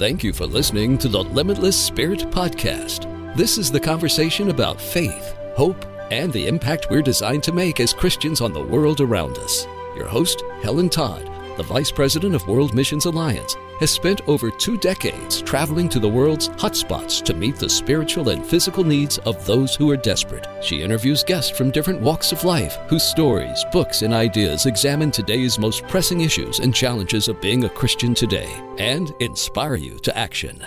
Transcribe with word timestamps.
Thank 0.00 0.24
you 0.24 0.32
for 0.32 0.46
listening 0.46 0.96
to 0.96 1.08
the 1.08 1.22
Limitless 1.22 1.78
Spirit 1.78 2.20
Podcast. 2.30 3.04
This 3.36 3.58
is 3.58 3.70
the 3.70 3.78
conversation 3.78 4.48
about 4.48 4.80
faith, 4.80 5.36
hope, 5.54 5.84
and 6.10 6.32
the 6.32 6.46
impact 6.46 6.86
we're 6.88 7.02
designed 7.02 7.42
to 7.42 7.52
make 7.52 7.80
as 7.80 7.92
Christians 7.92 8.40
on 8.40 8.54
the 8.54 8.62
world 8.62 9.02
around 9.02 9.36
us. 9.36 9.66
Your 9.94 10.06
host, 10.06 10.42
Helen 10.62 10.88
Todd, 10.88 11.28
the 11.56 11.62
Vice 11.62 11.90
President 11.90 12.34
of 12.34 12.46
World 12.46 12.74
Missions 12.74 13.06
Alliance, 13.06 13.56
has 13.80 13.90
spent 13.90 14.20
over 14.28 14.50
two 14.50 14.76
decades 14.76 15.40
traveling 15.42 15.88
to 15.88 15.98
the 15.98 16.08
world's 16.08 16.50
hotspots 16.50 17.22
to 17.24 17.34
meet 17.34 17.56
the 17.56 17.68
spiritual 17.68 18.28
and 18.28 18.44
physical 18.44 18.84
needs 18.84 19.18
of 19.18 19.44
those 19.46 19.74
who 19.74 19.90
are 19.90 19.96
desperate. 19.96 20.46
She 20.62 20.82
interviews 20.82 21.24
guests 21.24 21.56
from 21.56 21.70
different 21.70 22.00
walks 22.00 22.32
of 22.32 22.44
life 22.44 22.76
whose 22.88 23.02
stories, 23.02 23.64
books, 23.72 24.02
and 24.02 24.12
ideas 24.12 24.66
examine 24.66 25.10
today's 25.10 25.58
most 25.58 25.86
pressing 25.88 26.20
issues 26.20 26.58
and 26.58 26.74
challenges 26.74 27.28
of 27.28 27.40
being 27.40 27.64
a 27.64 27.70
Christian 27.70 28.14
today 28.14 28.52
and 28.78 29.12
inspire 29.20 29.76
you 29.76 29.98
to 30.00 30.16
action. 30.16 30.64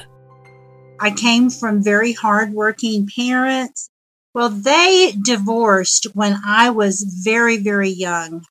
I 0.99 1.11
came 1.11 1.49
from 1.49 1.83
very 1.83 2.13
hardworking 2.13 3.07
parents. 3.15 3.89
Well, 4.33 4.49
they 4.49 5.13
divorced 5.23 6.07
when 6.13 6.39
I 6.45 6.71
was 6.71 7.03
very, 7.23 7.57
very 7.57 7.89
young. 7.89 8.45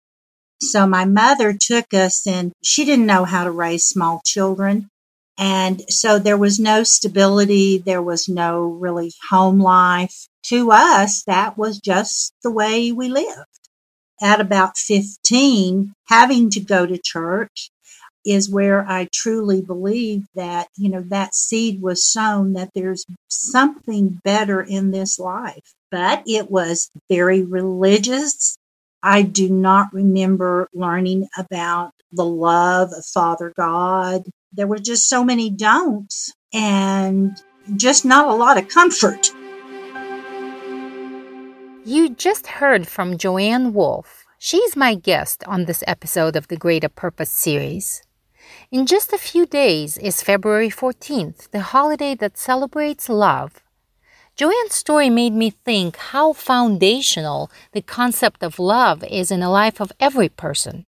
So 0.63 0.87
my 0.87 1.05
mother 1.05 1.53
took 1.53 1.93
us 1.93 2.27
and 2.27 2.53
she 2.63 2.85
didn't 2.85 3.07
know 3.07 3.25
how 3.25 3.45
to 3.45 3.51
raise 3.51 3.85
small 3.85 4.23
children. 4.25 4.89
And 5.37 5.83
so 5.91 6.19
there 6.19 6.37
was 6.37 6.61
no 6.61 6.85
stability. 6.85 7.79
There 7.79 8.03
was 8.03 8.29
no 8.29 8.63
really 8.63 9.13
home 9.29 9.59
life. 9.59 10.29
To 10.47 10.71
us, 10.71 11.25
that 11.25 11.59
was 11.59 11.79
just 11.79 12.33
the 12.43 12.51
way 12.51 12.93
we 12.93 13.09
lived. 13.09 13.47
At 14.21 14.41
about 14.41 14.77
15, 14.77 15.95
having 16.07 16.51
to 16.51 16.61
go 16.61 16.87
to 16.87 16.99
church 17.03 17.71
is 18.25 18.49
where 18.49 18.89
I 18.89 19.09
truly 19.13 19.63
believe 19.63 20.27
that, 20.37 20.69
you 20.77 20.89
know, 20.89 21.03
that 21.09 21.35
seed 21.35 21.83
was 21.83 22.07
sown 22.07 22.53
that 22.53 22.71
there's 22.75 23.05
something 23.29 24.21
better 24.23 24.61
in 24.63 24.93
this 24.93 25.19
life. 25.19 25.75
But 25.91 26.23
it 26.27 26.51
was 26.51 26.89
very 27.09 27.43
religious 27.43 28.57
I 29.03 29.23
do 29.23 29.49
not 29.51 29.93
remember 29.93 30.69
learning 30.73 31.29
about 31.37 31.93
the 32.13 32.25
love 32.25 32.93
of 32.97 33.05
Father 33.05 33.53
God. 33.57 34.23
There 34.53 34.69
were 34.69 34.79
just 34.79 35.09
so 35.09 35.25
many 35.25 35.51
don'ts 35.51 36.33
and 36.53 37.37
just 37.77 38.05
not 38.05 38.29
a 38.29 38.35
lot 38.35 38.59
of 38.59 38.69
comfort. 38.69 39.33
You 41.85 42.11
just 42.11 42.47
heard 42.47 42.87
from 42.87 43.19
Joanne 43.19 43.73
Wolf. 43.73 44.25
She's 44.39 44.77
my 44.77 44.95
guest 44.95 45.43
on 45.49 45.65
this 45.65 45.83
episode 45.87 46.37
of 46.37 46.47
the 46.47 46.57
Greater 46.57 46.89
Purpose 46.89 47.31
series. 47.31 48.03
In 48.71 48.87
just 48.87 49.13
a 49.13 49.19
few 49.19 49.47
days 49.47 49.99
is 49.99 50.23
February 50.23 50.69
14th, 50.69 51.51
the 51.51 51.61
holiday 51.61 52.15
that 52.15 52.39
celebrates 52.39 53.09
love. 53.09 53.63
Joanne's 54.35 54.75
story 54.75 55.11
made 55.11 55.35
me 55.35 55.51
think 55.51 55.97
how 55.97 56.33
foundational 56.33 57.51
the 57.73 57.83
concept 57.83 58.43
of 58.43 58.59
love 58.59 59.05
is 59.05 59.31
in 59.31 59.41
the 59.41 59.51
life 59.51 59.81
of 59.81 59.93
every 60.01 60.31
person. 60.31 60.87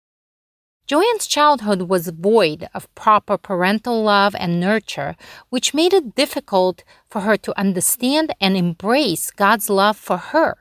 Joanne's 0.87 1.27
childhood 1.27 1.83
was 1.83 2.09
void 2.09 2.69
of 2.75 2.93
proper 2.95 3.39
parental 3.39 4.03
love 4.03 4.34
and 4.39 4.61
nurture, 4.61 5.17
which 5.49 5.75
made 5.75 5.93
it 5.93 6.15
difficult 6.15 6.84
for 7.09 7.23
her 7.23 7.37
to 7.39 7.59
understand 7.59 8.34
and 8.41 8.57
embrace 8.57 9.31
God's 9.31 9.71
love 9.71 9.97
for 9.97 10.19
her. 10.19 10.56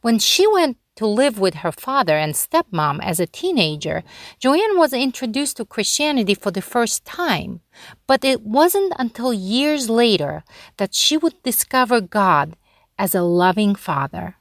When 0.00 0.18
she 0.18 0.46
went 0.46 0.76
to 0.96 1.06
live 1.06 1.38
with 1.38 1.54
her 1.56 1.72
father 1.72 2.16
and 2.16 2.34
stepmom 2.34 3.00
as 3.02 3.18
a 3.18 3.26
teenager, 3.26 4.02
Joanne 4.38 4.78
was 4.78 4.92
introduced 4.92 5.56
to 5.56 5.64
Christianity 5.64 6.34
for 6.34 6.50
the 6.50 6.62
first 6.62 7.04
time. 7.04 7.60
But 8.06 8.24
it 8.24 8.42
wasn't 8.42 8.92
until 8.98 9.32
years 9.32 9.90
later 9.90 10.44
that 10.76 10.94
she 10.94 11.16
would 11.16 11.42
discover 11.42 12.00
God 12.00 12.56
as 12.98 13.14
a 13.14 13.22
loving 13.22 13.74
father. 13.74 14.36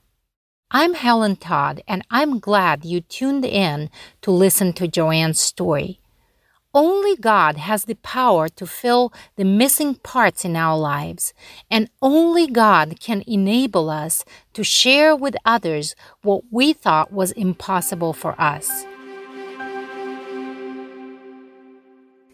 I'm 0.69 0.95
Helen 0.95 1.35
Todd, 1.35 1.83
and 1.87 2.03
I'm 2.09 2.39
glad 2.39 2.83
you 2.83 3.01
tuned 3.01 3.45
in 3.45 3.89
to 4.21 4.31
listen 4.31 4.73
to 4.73 4.87
Joanne's 4.87 5.39
story. 5.39 5.99
Only 6.75 7.15
God 7.15 7.57
has 7.57 7.85
the 7.85 7.93
power 7.93 8.49
to 8.49 8.65
fill 8.65 9.13
the 9.35 9.45
missing 9.45 9.93
parts 9.93 10.43
in 10.43 10.55
our 10.55 10.75
lives, 10.75 11.31
and 11.69 11.87
only 12.01 12.47
God 12.47 12.99
can 12.99 13.23
enable 13.27 13.91
us 13.91 14.25
to 14.53 14.63
share 14.63 15.15
with 15.15 15.35
others 15.45 15.93
what 16.23 16.45
we 16.49 16.73
thought 16.73 17.13
was 17.13 17.31
impossible 17.33 18.11
for 18.11 18.33
us. 18.41 18.85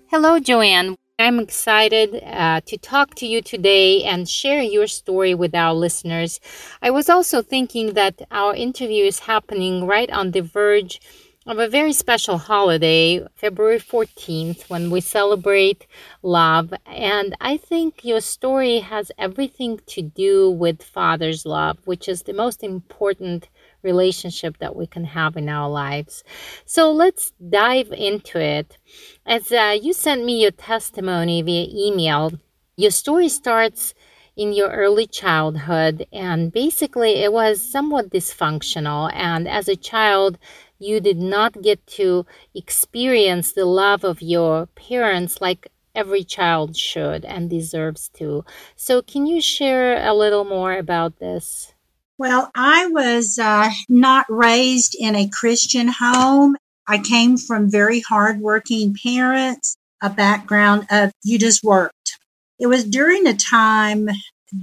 Hello, 0.08 0.40
Joanne. 0.40 0.96
I'm 1.20 1.40
excited 1.40 2.24
uh, 2.24 2.62
to 2.66 2.78
talk 2.78 3.16
to 3.16 3.28
you 3.28 3.42
today 3.42 4.04
and 4.04 4.30
share 4.30 4.62
your 4.62 4.88
story 4.88 5.36
with 5.36 5.54
our 5.54 5.74
listeners. 5.74 6.40
I 6.82 6.92
was 6.92 7.10
also 7.10 7.42
thinking 7.42 7.92
that 7.96 8.22
our 8.32 8.56
interview 8.56 9.04
is 9.04 9.20
happening 9.20 9.86
right 9.86 10.10
on 10.10 10.32
the 10.32 10.40
verge 10.40 11.02
of 11.46 11.58
a 11.58 11.70
very 11.70 11.94
special 11.94 12.38
holiday, 12.38 13.26
February 13.36 13.80
14th, 13.80 14.70
when 14.70 14.92
we 14.92 15.00
celebrate 15.00 15.88
love. 16.22 16.74
And 16.86 17.34
I 17.40 17.56
think 17.56 18.04
your 18.04 18.20
story 18.20 18.80
has 18.80 19.12
everything 19.18 19.80
to 19.88 20.02
do 20.02 20.52
with 20.52 20.84
Father's 20.84 21.46
love, 21.46 21.78
which 21.86 22.10
is 22.10 22.24
the 22.24 22.34
most 22.34 22.62
important 22.62 23.48
relationship 23.84 24.58
that 24.58 24.76
we 24.76 24.86
can 24.86 25.06
have 25.06 25.38
in 25.38 25.48
our 25.48 25.70
lives. 25.70 26.26
So 26.66 26.92
let's 26.92 27.32
dive 27.50 27.94
into 27.94 28.40
it. 28.42 28.78
As 29.26 29.50
uh, 29.52 29.78
you 29.82 29.94
sent 29.94 30.26
me 30.26 30.42
your 30.42 30.52
testimony 30.52 31.42
via 31.42 31.68
email, 31.72 32.34
your 32.76 32.92
story 32.92 33.30
starts 33.30 33.94
in 34.36 34.54
your 34.54 34.70
early 34.70 35.06
childhood, 35.06 36.06
and 36.14 36.52
basically 36.54 37.24
it 37.24 37.34
was 37.34 37.62
somewhat 37.62 38.10
dysfunctional. 38.10 39.12
And 39.14 39.50
as 39.50 39.68
a 39.68 39.76
child, 39.76 40.38
you 40.80 41.00
did 41.00 41.18
not 41.18 41.62
get 41.62 41.86
to 41.86 42.26
experience 42.56 43.52
the 43.52 43.66
love 43.66 44.04
of 44.04 44.22
your 44.22 44.66
parents 44.68 45.42
like 45.42 45.68
every 45.94 46.24
child 46.24 46.76
should 46.78 47.26
and 47.26 47.50
deserves 47.50 48.10
to. 48.16 48.46
So, 48.76 49.02
can 49.02 49.26
you 49.26 49.42
share 49.42 50.04
a 50.04 50.14
little 50.14 50.46
more 50.46 50.74
about 50.74 51.20
this? 51.20 51.74
Well, 52.18 52.50
I 52.56 52.88
was 52.88 53.40
uh, 53.40 53.70
not 53.88 54.26
raised 54.30 54.96
in 54.98 55.16
a 55.16 55.30
Christian 55.30 55.88
home. 55.88 56.58
I 56.88 56.98
came 56.98 57.38
from 57.38 57.72
very 57.72 58.02
hardworking 58.02 58.96
parents, 59.04 59.78
a 60.02 60.10
background 60.10 60.88
of 60.90 61.12
you 61.24 61.38
just 61.38 61.64
worked. 61.64 62.18
It 62.60 62.68
was 62.68 62.84
during 62.84 63.26
a 63.28 63.36
time 63.36 64.10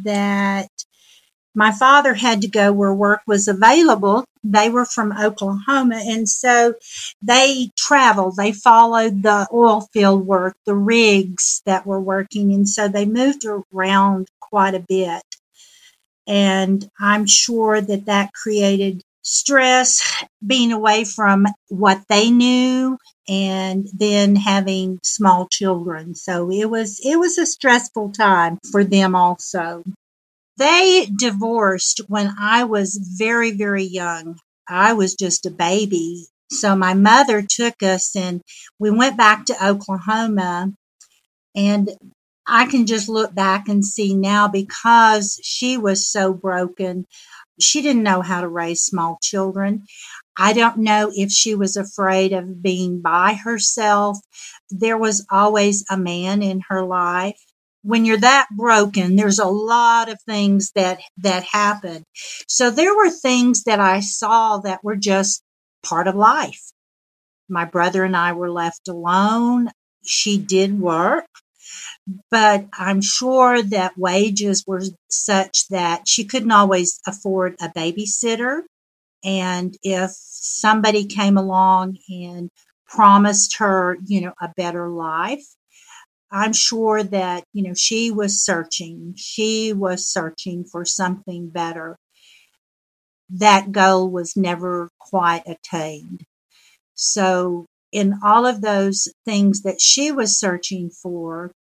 that 0.04 0.68
my 1.56 1.72
father 1.72 2.12
had 2.12 2.42
to 2.42 2.48
go 2.48 2.70
where 2.70 2.92
work 2.92 3.22
was 3.26 3.48
available. 3.48 4.26
They 4.44 4.68
were 4.68 4.84
from 4.84 5.12
Oklahoma. 5.12 5.96
And 5.96 6.28
so 6.28 6.74
they 7.22 7.70
traveled. 7.76 8.36
They 8.36 8.52
followed 8.52 9.22
the 9.22 9.48
oil 9.52 9.88
field 9.92 10.26
work, 10.26 10.54
the 10.66 10.74
rigs 10.74 11.62
that 11.64 11.86
were 11.86 12.00
working. 12.00 12.52
And 12.52 12.68
so 12.68 12.88
they 12.88 13.06
moved 13.06 13.46
around 13.72 14.28
quite 14.38 14.74
a 14.74 14.84
bit. 14.86 15.22
And 16.26 16.88
I'm 17.00 17.26
sure 17.26 17.80
that 17.80 18.04
that 18.04 18.34
created 18.34 19.02
stress 19.22 20.24
being 20.46 20.72
away 20.72 21.04
from 21.04 21.46
what 21.68 22.02
they 22.08 22.30
knew 22.30 22.98
and 23.28 23.88
then 23.92 24.36
having 24.36 25.00
small 25.02 25.48
children 25.48 26.14
so 26.14 26.48
it 26.48 26.70
was 26.70 27.00
it 27.04 27.16
was 27.16 27.36
a 27.36 27.44
stressful 27.44 28.12
time 28.12 28.56
for 28.70 28.84
them 28.84 29.16
also 29.16 29.82
they 30.58 31.08
divorced 31.18 32.00
when 32.08 32.34
I 32.40 32.64
was 32.64 32.98
very, 33.18 33.52
very 33.52 33.84
young. 33.84 34.38
I 34.68 34.94
was 34.94 35.14
just 35.14 35.46
a 35.46 35.50
baby. 35.50 36.26
So 36.50 36.76
my 36.76 36.94
mother 36.94 37.42
took 37.42 37.82
us 37.82 38.16
and 38.16 38.42
we 38.78 38.90
went 38.90 39.16
back 39.16 39.46
to 39.46 39.66
Oklahoma. 39.66 40.72
And 41.54 41.90
I 42.46 42.66
can 42.66 42.86
just 42.86 43.08
look 43.08 43.34
back 43.34 43.68
and 43.68 43.84
see 43.84 44.14
now 44.14 44.48
because 44.48 45.40
she 45.42 45.76
was 45.76 46.06
so 46.06 46.32
broken, 46.32 47.06
she 47.60 47.82
didn't 47.82 48.02
know 48.04 48.22
how 48.22 48.40
to 48.40 48.48
raise 48.48 48.82
small 48.82 49.18
children. 49.22 49.84
I 50.36 50.52
don't 50.52 50.78
know 50.78 51.10
if 51.14 51.32
she 51.32 51.54
was 51.54 51.76
afraid 51.76 52.32
of 52.32 52.62
being 52.62 53.00
by 53.00 53.34
herself. 53.34 54.18
There 54.70 54.98
was 54.98 55.26
always 55.30 55.84
a 55.90 55.96
man 55.96 56.42
in 56.42 56.62
her 56.68 56.84
life 56.84 57.40
when 57.86 58.04
you're 58.04 58.16
that 58.16 58.48
broken, 58.50 59.14
there's 59.14 59.38
a 59.38 59.46
lot 59.46 60.10
of 60.10 60.20
things 60.22 60.72
that, 60.74 60.98
that 61.18 61.44
happen. 61.44 62.02
So 62.48 62.68
there 62.70 62.96
were 62.96 63.10
things 63.10 63.62
that 63.62 63.78
I 63.78 64.00
saw 64.00 64.58
that 64.58 64.82
were 64.82 64.96
just 64.96 65.40
part 65.84 66.08
of 66.08 66.16
life. 66.16 66.60
My 67.48 67.64
brother 67.64 68.02
and 68.02 68.16
I 68.16 68.32
were 68.32 68.50
left 68.50 68.88
alone. 68.88 69.70
She 70.04 70.36
did 70.36 70.80
work, 70.80 71.26
but 72.28 72.66
I'm 72.72 73.00
sure 73.00 73.62
that 73.62 73.96
wages 73.96 74.64
were 74.66 74.82
such 75.08 75.68
that 75.68 76.08
she 76.08 76.24
couldn't 76.24 76.50
always 76.50 76.98
afford 77.06 77.54
a 77.60 77.68
babysitter. 77.68 78.62
And 79.24 79.76
if 79.84 80.10
somebody 80.12 81.06
came 81.06 81.36
along 81.36 81.98
and 82.08 82.50
promised 82.88 83.58
her, 83.58 83.96
you 84.04 84.22
know, 84.22 84.32
a 84.40 84.52
better 84.56 84.88
life, 84.88 85.44
I'm 86.30 86.52
sure 86.52 87.02
that, 87.02 87.44
you 87.52 87.62
know, 87.62 87.74
she 87.74 88.10
was 88.10 88.44
searching. 88.44 89.14
She 89.16 89.72
was 89.72 90.06
searching 90.06 90.64
for 90.64 90.84
something 90.84 91.48
better. 91.50 91.96
That 93.30 93.72
goal 93.72 94.10
was 94.10 94.36
never 94.36 94.90
quite 94.98 95.42
attained. 95.46 96.24
So, 96.94 97.66
in 97.92 98.20
all 98.24 98.46
of 98.46 98.60
those 98.62 99.08
things 99.26 99.62
that 99.62 99.80
she 99.80 100.12
was 100.12 100.38
searching 100.38 100.90
for, 100.90 101.52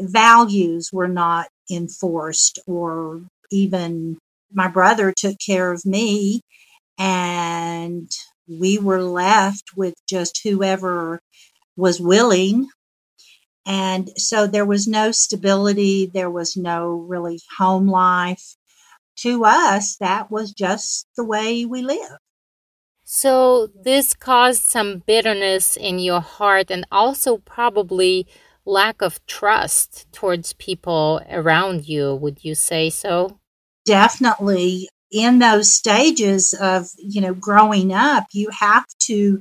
values 0.00 0.90
were 0.92 1.08
not 1.08 1.48
enforced 1.70 2.58
or 2.66 3.22
even 3.50 4.18
my 4.52 4.68
brother 4.68 5.12
took 5.16 5.36
care 5.44 5.72
of 5.72 5.84
me 5.86 6.40
and 6.98 8.10
we 8.48 8.78
were 8.78 9.02
left 9.02 9.64
with 9.76 9.94
just 10.08 10.40
whoever 10.44 11.20
was 11.76 12.00
willing 12.00 12.68
and 13.66 14.10
so 14.16 14.46
there 14.46 14.64
was 14.64 14.86
no 14.86 15.12
stability, 15.12 16.10
there 16.12 16.30
was 16.30 16.56
no 16.56 16.88
really 16.88 17.40
home 17.58 17.88
life. 17.88 18.56
To 19.18 19.44
us, 19.44 19.96
that 19.98 20.30
was 20.30 20.52
just 20.52 21.06
the 21.16 21.24
way 21.24 21.64
we 21.64 21.82
lived. 21.82 22.18
So 23.04 23.68
this 23.84 24.14
caused 24.14 24.62
some 24.62 25.02
bitterness 25.06 25.76
in 25.76 25.98
your 25.98 26.22
heart 26.22 26.70
and 26.70 26.86
also 26.90 27.36
probably 27.36 28.26
lack 28.64 29.02
of 29.02 29.24
trust 29.26 30.10
towards 30.12 30.54
people 30.54 31.20
around 31.30 31.86
you. 31.86 32.14
Would 32.14 32.44
you 32.44 32.54
say 32.54 32.90
so? 32.90 33.38
Definitely 33.84 34.88
in 35.12 35.38
those 35.38 35.72
stages 35.72 36.54
of 36.54 36.88
you 36.98 37.20
know 37.20 37.34
growing 37.34 37.92
up 37.92 38.24
you 38.32 38.48
have 38.50 38.86
to 38.98 39.40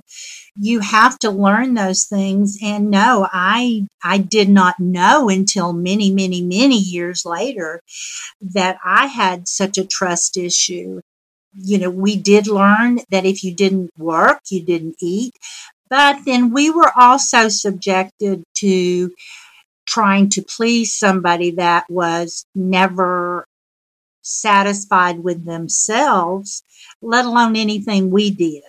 you 0.57 0.81
have 0.81 1.17
to 1.19 1.31
learn 1.31 1.73
those 1.73 2.05
things. 2.05 2.57
And 2.61 2.91
no 2.91 3.27
i 3.31 3.87
i 4.03 4.17
did 4.17 4.49
not 4.49 4.79
know 4.79 5.29
until 5.29 5.73
many 5.73 6.11
many 6.11 6.41
many 6.41 6.77
years 6.77 7.25
later 7.25 7.81
that 8.41 8.77
i 8.85 9.07
had 9.07 9.47
such 9.47 9.77
a 9.77 9.87
trust 9.87 10.37
issue. 10.37 11.01
You 11.53 11.77
know 11.79 11.89
we 11.89 12.15
did 12.17 12.47
learn 12.47 12.99
that 13.09 13.25
if 13.25 13.43
you 13.43 13.53
didn't 13.55 13.91
work 13.97 14.39
you 14.49 14.63
didn't 14.63 14.97
eat. 15.01 15.33
But 15.89 16.23
then 16.25 16.51
we 16.53 16.69
were 16.69 16.91
also 16.95 17.49
subjected 17.49 18.43
to 18.55 19.11
trying 19.85 20.29
to 20.29 20.41
please 20.41 20.95
somebody 20.95 21.51
that 21.51 21.85
was 21.89 22.45
never 22.55 23.45
satisfied 24.21 25.19
with 25.19 25.45
themselves, 25.45 26.63
let 27.01 27.25
alone 27.25 27.55
anything 27.55 28.09
we 28.09 28.31
did. 28.31 28.63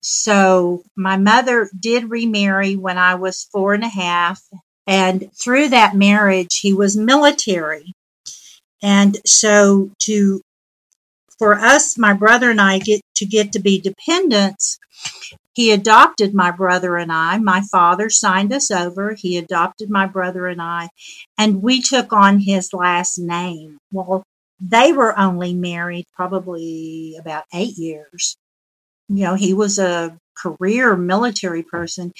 So 0.00 0.82
my 0.96 1.16
mother 1.16 1.70
did 1.78 2.10
remarry 2.10 2.76
when 2.76 2.98
I 2.98 3.14
was 3.14 3.48
four 3.52 3.74
and 3.74 3.84
a 3.84 3.88
half. 3.88 4.42
And 4.86 5.30
through 5.40 5.68
that 5.68 5.94
marriage, 5.94 6.58
he 6.60 6.74
was 6.74 6.96
military. 6.96 7.94
And 8.82 9.16
so 9.24 9.90
to 10.00 10.40
for 11.38 11.54
us, 11.54 11.98
my 11.98 12.12
brother 12.12 12.50
and 12.50 12.60
I 12.60 12.78
get 12.78 13.00
to 13.16 13.26
get 13.26 13.52
to 13.52 13.58
be 13.58 13.80
dependents, 13.80 14.78
he 15.54 15.70
adopted 15.70 16.34
my 16.34 16.50
brother 16.50 16.96
and 16.96 17.12
I. 17.12 17.38
My 17.38 17.62
father 17.62 18.08
signed 18.10 18.52
us 18.52 18.70
over. 18.70 19.14
He 19.14 19.36
adopted 19.36 19.90
my 19.90 20.06
brother 20.06 20.46
and 20.46 20.62
I, 20.62 20.88
and 21.36 21.62
we 21.62 21.82
took 21.82 22.12
on 22.12 22.40
his 22.40 22.72
last 22.72 23.18
name. 23.18 23.78
Well, 23.92 24.24
they 24.62 24.92
were 24.92 25.18
only 25.18 25.54
married 25.54 26.06
probably 26.14 27.16
about 27.18 27.44
eight 27.52 27.76
years. 27.76 28.36
You 29.08 29.24
know, 29.24 29.34
he 29.34 29.54
was 29.54 29.78
a 29.78 30.16
career 30.36 30.96
military 30.96 31.64
person, 31.64 32.12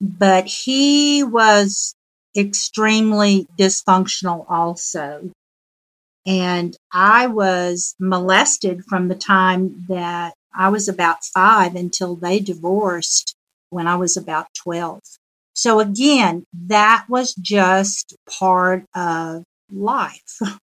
but 0.00 0.46
he 0.46 1.22
was 1.22 1.94
extremely 2.36 3.46
dysfunctional 3.58 4.46
also. 4.48 5.30
And 6.26 6.76
I 6.92 7.26
was 7.26 7.94
molested 8.00 8.82
from 8.88 9.08
the 9.08 9.14
time 9.14 9.84
that 9.88 10.34
I 10.56 10.70
was 10.70 10.88
about 10.88 11.24
five 11.34 11.74
until 11.76 12.16
they 12.16 12.40
divorced 12.40 13.36
when 13.70 13.86
I 13.86 13.96
was 13.96 14.16
about 14.16 14.46
12. 14.62 15.00
So 15.52 15.80
again, 15.80 16.44
that 16.66 17.04
was 17.08 17.34
just 17.34 18.16
part 18.28 18.84
of 18.94 19.44
life. 19.70 20.38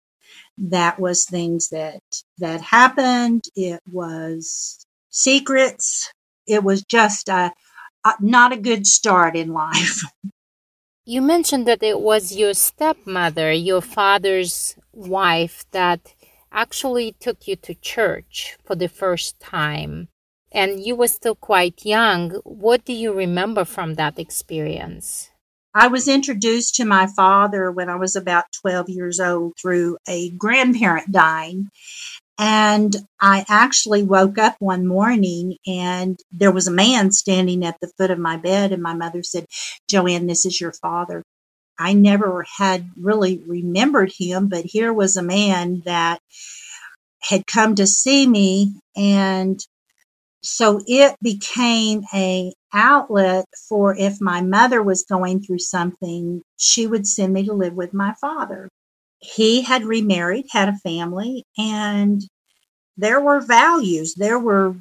that 0.58 0.98
was 0.98 1.24
things 1.24 1.68
that 1.70 2.02
that 2.38 2.60
happened. 2.60 3.44
It 3.56 3.80
was 3.90 4.84
secrets. 5.10 6.12
It 6.46 6.62
was 6.62 6.82
just 6.84 7.28
a, 7.28 7.52
a, 8.04 8.12
not 8.20 8.52
a 8.52 8.56
good 8.56 8.86
start 8.86 9.36
in 9.36 9.48
life. 9.52 10.02
You 11.04 11.20
mentioned 11.20 11.66
that 11.66 11.82
it 11.82 12.00
was 12.00 12.36
your 12.36 12.54
stepmother 12.54 13.50
your 13.50 13.80
father's 13.80 14.76
wife 14.92 15.64
that 15.72 16.14
actually 16.52 17.16
took 17.18 17.48
you 17.48 17.56
to 17.56 17.74
church 17.74 18.56
for 18.64 18.76
the 18.76 18.88
first 18.88 19.40
time 19.40 20.06
and 20.52 20.80
you 20.84 20.94
were 20.94 21.08
still 21.08 21.34
quite 21.34 21.84
young. 21.84 22.30
What 22.44 22.84
do 22.84 22.92
you 22.92 23.12
remember 23.12 23.64
from 23.64 23.94
that 23.94 24.16
experience 24.16 25.31
I 25.74 25.88
was 25.88 26.08
introduced 26.08 26.76
to 26.76 26.84
my 26.84 27.06
father 27.06 27.70
when 27.70 27.88
I 27.88 27.96
was 27.96 28.14
about 28.14 28.44
12 28.60 28.90
years 28.90 29.20
old 29.20 29.54
through 29.60 29.96
a 30.06 30.30
grandparent 30.30 31.10
dying. 31.12 31.68
And 32.38 32.94
I 33.20 33.44
actually 33.48 34.02
woke 34.02 34.38
up 34.38 34.56
one 34.58 34.86
morning 34.86 35.56
and 35.66 36.18
there 36.30 36.50
was 36.50 36.66
a 36.66 36.72
man 36.72 37.12
standing 37.12 37.64
at 37.64 37.76
the 37.80 37.92
foot 37.96 38.10
of 38.10 38.18
my 38.18 38.36
bed. 38.36 38.72
And 38.72 38.82
my 38.82 38.94
mother 38.94 39.22
said, 39.22 39.46
Joanne, 39.88 40.26
this 40.26 40.44
is 40.44 40.60
your 40.60 40.72
father. 40.72 41.22
I 41.78 41.94
never 41.94 42.44
had 42.58 42.90
really 42.96 43.42
remembered 43.46 44.12
him, 44.12 44.48
but 44.48 44.64
here 44.64 44.92
was 44.92 45.16
a 45.16 45.22
man 45.22 45.82
that 45.86 46.20
had 47.22 47.46
come 47.46 47.76
to 47.76 47.86
see 47.86 48.26
me 48.26 48.74
and 48.96 49.64
so 50.42 50.82
it 50.86 51.16
became 51.22 52.04
a 52.14 52.52
outlet 52.72 53.46
for 53.68 53.96
if 53.96 54.20
my 54.20 54.42
mother 54.42 54.82
was 54.82 55.04
going 55.04 55.42
through 55.42 55.58
something, 55.60 56.42
she 56.58 56.86
would 56.86 57.06
send 57.06 57.32
me 57.34 57.44
to 57.46 57.52
live 57.54 57.74
with 57.74 57.94
my 57.94 58.14
father. 58.20 58.68
He 59.20 59.62
had 59.62 59.84
remarried, 59.84 60.46
had 60.50 60.68
a 60.68 60.78
family, 60.78 61.44
and 61.58 62.22
there 62.96 63.20
were 63.20 63.40
values, 63.40 64.14
there 64.16 64.38
were 64.38 64.76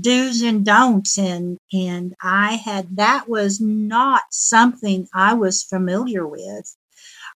do's 0.00 0.42
and 0.42 0.64
don'ts 0.64 1.18
and 1.18 1.58
and 1.72 2.14
I 2.22 2.54
had 2.56 2.96
that 2.96 3.28
was 3.28 3.60
not 3.60 4.22
something 4.30 5.08
I 5.14 5.34
was 5.34 5.64
familiar 5.64 6.26
with. 6.26 6.76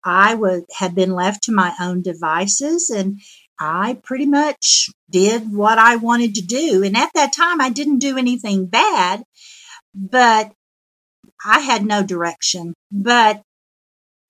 I 0.04 0.34
was 0.34 0.64
had 0.78 0.94
been 0.94 1.12
left 1.12 1.44
to 1.44 1.52
my 1.52 1.74
own 1.80 2.02
devices 2.02 2.90
and 2.90 3.20
I 3.58 3.98
pretty 4.02 4.26
much 4.26 4.90
did 5.10 5.52
what 5.52 5.78
I 5.78 5.96
wanted 5.96 6.34
to 6.36 6.42
do. 6.42 6.82
And 6.84 6.96
at 6.96 7.10
that 7.14 7.32
time, 7.32 7.60
I 7.60 7.70
didn't 7.70 7.98
do 7.98 8.18
anything 8.18 8.66
bad, 8.66 9.22
but 9.94 10.52
I 11.44 11.60
had 11.60 11.84
no 11.84 12.02
direction. 12.02 12.74
But 12.90 13.42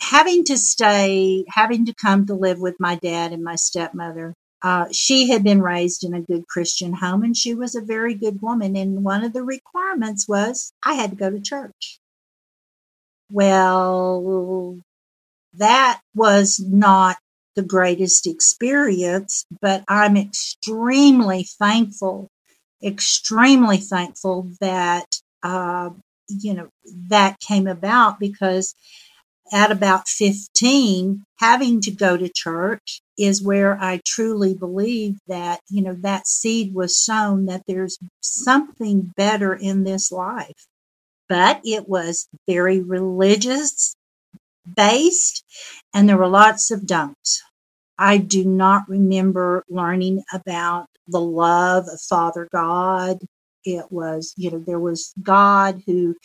having 0.01 0.45
to 0.45 0.59
stay, 0.59 1.45
having 1.49 1.87
to 1.87 1.95
come 1.95 2.27
to 2.27 2.35
live 2.35 2.61
with 2.61 2.77
my 2.79 2.97
dad 2.97 3.33
and 3.33 3.43
my 3.43 3.57
stepmother, 3.57 4.35
uh, 4.63 4.87
she 4.93 5.29
had 5.29 5.45
been 5.45 5.63
raised 5.63 6.05
in 6.05 6.15
a 6.15 6.23
good 6.23 6.47
Christian 6.49 6.93
home 6.93 7.23
and 7.23 7.37
she 7.37 7.55
was 7.55 7.75
a 7.75 7.81
very 7.81 8.15
good 8.15 8.41
woman. 8.43 8.77
And 8.77 9.05
one 9.05 9.25
of 9.25 9.33
the 9.33 9.43
requirements 9.43 10.29
was 10.29 10.73
I 10.83 10.95
had 10.95 11.11
to 11.11 11.17
go 11.17 11.31
to 11.31 11.41
church. 11.41 11.99
Well, 13.31 14.79
that 15.55 16.01
was 16.15 16.61
not 16.61 17.17
the 17.57 17.65
greatest 17.65 18.27
experience, 18.29 19.47
but 19.63 19.85
I'm 19.89 20.17
extremely 20.17 21.47
thankful, 21.59 22.29
extremely 22.85 23.79
thankful 23.79 24.51
that, 24.61 25.07
uh, 25.43 25.91
you 26.29 26.55
know, 26.55 26.69
that 27.09 27.41
came 27.41 27.67
about 27.67 28.21
because 28.21 28.75
at 29.53 29.71
about 29.73 30.09
15, 30.09 31.25
having 31.39 31.81
to 31.83 31.91
go 31.93 32.17
to 32.17 32.29
church 32.35 33.01
is 33.19 33.43
where 33.43 33.79
I 33.81 34.01
truly 34.05 34.55
believe 34.55 35.19
that, 35.29 35.61
you 35.71 35.83
know, 35.83 35.95
that 36.01 36.27
seed 36.27 36.75
was 36.75 36.99
sown 36.99 37.47
that 37.47 37.63
there's 37.69 37.99
something 38.23 39.13
better 39.17 39.55
in 39.55 39.85
this 39.85 40.13
life. 40.13 40.67
But 41.29 41.61
it 41.65 41.89
was 41.89 42.29
very 42.49 42.81
religious 42.81 43.97
based, 44.75 45.45
and 45.95 46.09
there 46.09 46.19
were 46.19 46.29
lots 46.29 46.71
of 46.71 46.87
don'ts. 46.87 47.43
I 47.99 48.19
do 48.19 48.45
not 48.45 48.85
remember 48.89 49.65
learning 49.69 50.25
about 50.33 50.87
the 51.07 51.21
love 51.21 51.87
of 51.93 52.01
Father 52.01 52.49
God. 52.53 53.19
It 53.65 53.87
was, 53.91 54.35
you 54.37 54.51
know, 54.51 54.59
there 54.59 54.81
was 54.81 55.13
God 55.23 55.83
who, 55.87 56.17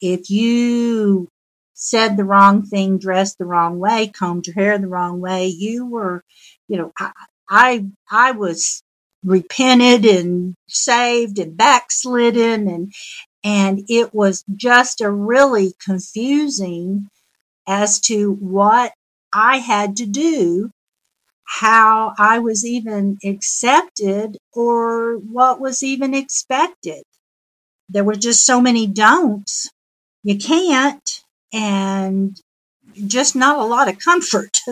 if 0.00 0.30
you 0.30 1.28
said 1.74 2.16
the 2.16 2.24
wrong 2.24 2.64
thing, 2.66 2.98
dressed 2.98 3.38
the 3.38 3.46
wrong 3.46 3.78
way, 3.80 4.08
combed 4.08 4.46
your 4.46 4.54
hair 4.54 4.78
the 4.78 4.88
wrong 4.88 5.20
way, 5.20 5.48
you 5.48 5.86
were, 5.86 6.22
you 6.68 6.78
know, 6.78 6.92
I, 6.98 7.12
I, 7.50 7.86
I 8.10 8.32
was 8.32 8.82
repented 9.24 10.06
and 10.06 10.54
saved 10.68 11.38
and 11.38 11.56
backslidden 11.56 12.68
and, 12.68 12.94
and 13.44 13.82
it 13.88 14.14
was 14.14 14.44
just 14.56 15.00
a 15.02 15.10
really 15.10 15.74
confusing 15.84 17.08
as 17.66 18.00
to 18.00 18.32
what 18.32 18.92
I 19.32 19.58
had 19.58 19.96
to 19.96 20.06
do, 20.06 20.70
how 21.44 22.14
I 22.18 22.38
was 22.38 22.64
even 22.64 23.18
accepted, 23.24 24.38
or 24.52 25.16
what 25.16 25.60
was 25.60 25.82
even 25.82 26.14
expected. 26.14 27.02
There 27.88 28.04
were 28.04 28.16
just 28.16 28.44
so 28.44 28.60
many 28.60 28.86
don'ts. 28.86 29.70
You 30.22 30.38
can't, 30.38 31.22
and 31.52 32.40
just 33.06 33.36
not 33.36 33.58
a 33.58 33.64
lot 33.64 33.88
of 33.88 33.98
comfort. 33.98 34.58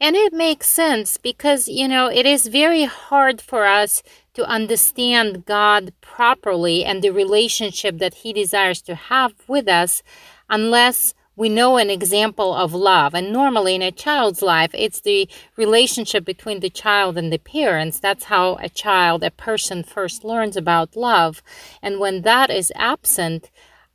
And 0.00 0.16
it 0.16 0.32
makes 0.34 0.66
sense 0.66 1.16
because, 1.16 1.66
you 1.66 1.88
know, 1.88 2.10
it 2.10 2.26
is 2.26 2.48
very 2.48 2.84
hard 2.84 3.40
for 3.40 3.64
us 3.64 4.02
to 4.34 4.44
understand 4.44 5.46
God 5.46 5.94
properly 6.00 6.84
and 6.84 7.00
the 7.00 7.10
relationship 7.10 7.98
that 7.98 8.14
He 8.14 8.32
desires 8.32 8.82
to 8.82 8.96
have 8.96 9.32
with 9.46 9.66
us 9.68 10.02
unless 10.50 11.14
we 11.36 11.48
know 11.48 11.76
an 11.76 11.90
example 11.90 12.54
of 12.54 12.72
love. 12.72 13.14
And 13.14 13.32
normally 13.32 13.74
in 13.74 13.82
a 13.82 13.90
child's 13.90 14.42
life, 14.42 14.70
it's 14.74 15.00
the 15.00 15.28
relationship 15.56 16.24
between 16.24 16.60
the 16.60 16.70
child 16.70 17.18
and 17.18 17.32
the 17.32 17.38
parents. 17.38 17.98
That's 17.98 18.24
how 18.24 18.56
a 18.56 18.68
child, 18.68 19.24
a 19.24 19.30
person 19.30 19.82
first 19.82 20.24
learns 20.24 20.56
about 20.56 20.96
love. 20.96 21.42
And 21.82 21.98
when 21.98 22.22
that 22.22 22.50
is 22.50 22.72
absent, 22.76 23.50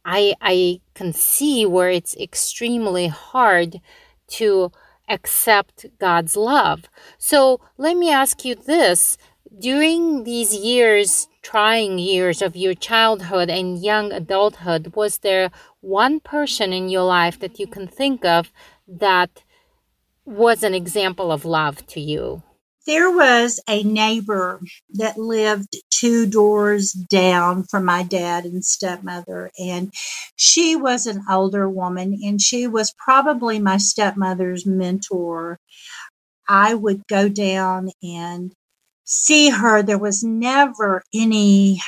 I, 0.06 0.34
I 0.42 0.82
can 0.96 1.14
see 1.14 1.66
where 1.66 1.90
it's 1.90 2.16
extremely 2.18 3.08
hard 3.08 3.82
to 4.30 4.72
accept 5.08 5.86
God's 6.00 6.36
love. 6.36 6.86
So 7.18 7.60
let 7.78 7.98
me 7.98 8.12
ask 8.12 8.46
you 8.46 8.56
this. 8.56 9.18
During 9.58 10.24
these 10.24 10.56
years, 10.56 11.28
trying 11.42 11.98
years 11.98 12.42
of 12.42 12.56
your 12.56 12.76
childhood 12.76 13.50
and 13.50 13.84
young 13.84 14.12
adulthood, 14.12 14.96
was 14.96 15.18
there 15.20 15.50
one 15.82 16.20
person 16.20 16.74
in 16.74 16.90
your 16.90 17.04
life 17.04 17.40
that 17.40 17.60
you 17.60 17.68
can 17.68 17.88
think 17.88 18.26
of 18.26 18.52
that 18.88 19.44
was 20.26 20.64
an 20.64 20.74
example 20.74 21.32
of 21.32 21.46
love 21.46 21.86
to 21.88 22.00
you? 22.00 22.44
There 22.86 23.12
was 23.12 23.60
a 23.68 23.84
neighbor 23.84 24.62
that 24.94 25.18
lived 25.18 25.76
two 25.92 26.26
doors 26.26 26.92
down 26.92 27.64
from 27.64 27.86
my 27.86 28.04
dad 28.04 28.46
and 28.46 28.66
stepmother, 28.66 29.52
and 29.60 29.94
she 30.36 30.76
was 30.76 31.06
an 31.06 31.24
older 31.30 31.70
woman, 31.70 32.18
and 32.24 32.42
she 32.42 32.68
was 32.68 32.94
probably 32.98 33.60
my 33.60 33.78
stepmother's 33.78 34.66
mentor. 34.66 35.60
I 36.48 36.74
would 36.74 37.06
go 37.08 37.30
down 37.30 37.92
and 38.02 38.54
see 39.04 39.50
her. 39.50 39.84
There 39.84 40.00
was 40.00 40.24
never 40.24 41.04
any 41.14 41.82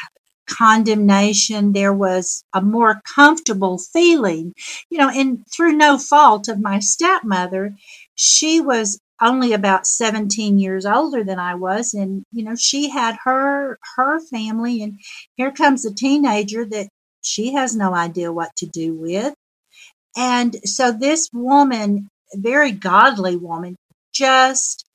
condemnation. 0.52 1.74
There 1.74 1.94
was 1.94 2.44
a 2.54 2.62
more 2.62 3.02
comfortable 3.16 3.78
feeling, 3.78 4.54
you 4.90 4.98
know, 4.98 5.10
and 5.10 5.44
through 5.52 5.74
no 5.74 5.98
fault 5.98 6.48
of 6.48 6.62
my 6.62 6.80
stepmother, 6.80 7.76
she 8.16 8.62
was 8.62 9.00
only 9.22 9.54
about 9.54 9.86
17 9.88 10.58
years 10.60 10.86
older 10.86 11.24
than 11.24 11.40
I 11.40 11.56
was. 11.56 11.94
And 11.94 12.24
you 12.32 12.44
know 12.44 12.56
she 12.56 12.90
had 12.90 13.18
her 13.24 13.78
her 13.96 14.20
family. 14.20 14.84
And 14.84 15.00
here 15.36 15.52
comes 15.52 15.86
a 15.86 15.94
teenager 15.94 16.66
that 16.66 16.90
she 17.22 17.54
has 17.54 17.76
no 17.76 17.94
idea 17.94 18.34
what 18.34 18.56
to 18.58 18.66
do 18.66 18.94
with. 18.94 19.34
And 20.18 20.56
so 20.66 20.92
this 20.92 21.30
woman 21.34 22.10
very 22.36 22.72
godly 22.72 23.36
woman 23.36 23.76
just 24.14 24.86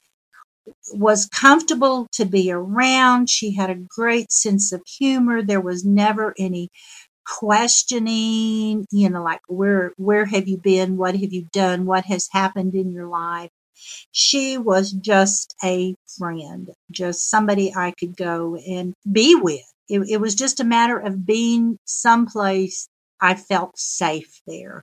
was 0.92 1.26
comfortable 1.26 2.08
to 2.12 2.24
be 2.24 2.50
around. 2.50 3.30
She 3.30 3.54
had 3.54 3.70
a 3.70 3.74
great 3.74 4.32
sense 4.32 4.72
of 4.72 4.82
humor. 4.86 5.42
There 5.42 5.60
was 5.60 5.84
never 5.84 6.34
any 6.38 6.70
questioning 7.28 8.86
you 8.92 9.10
know 9.10 9.20
like 9.20 9.40
where 9.48 9.92
where 9.96 10.24
have 10.26 10.46
you 10.48 10.56
been? 10.56 10.96
What 10.96 11.16
have 11.16 11.32
you 11.32 11.46
done? 11.52 11.84
What 11.84 12.04
has 12.06 12.28
happened 12.32 12.74
in 12.74 12.92
your 12.92 13.08
life? 13.08 13.50
She 14.12 14.56
was 14.56 14.92
just 14.92 15.54
a 15.62 15.94
friend, 16.18 16.70
just 16.90 17.28
somebody 17.28 17.74
I 17.74 17.92
could 17.92 18.16
go 18.16 18.56
and 18.56 18.94
be 19.10 19.34
with. 19.34 19.70
It, 19.88 20.00
it 20.08 20.20
was 20.20 20.34
just 20.34 20.60
a 20.60 20.64
matter 20.64 20.98
of 20.98 21.26
being 21.26 21.78
someplace 21.84 22.88
I 23.20 23.34
felt 23.34 23.78
safe 23.78 24.40
there. 24.46 24.82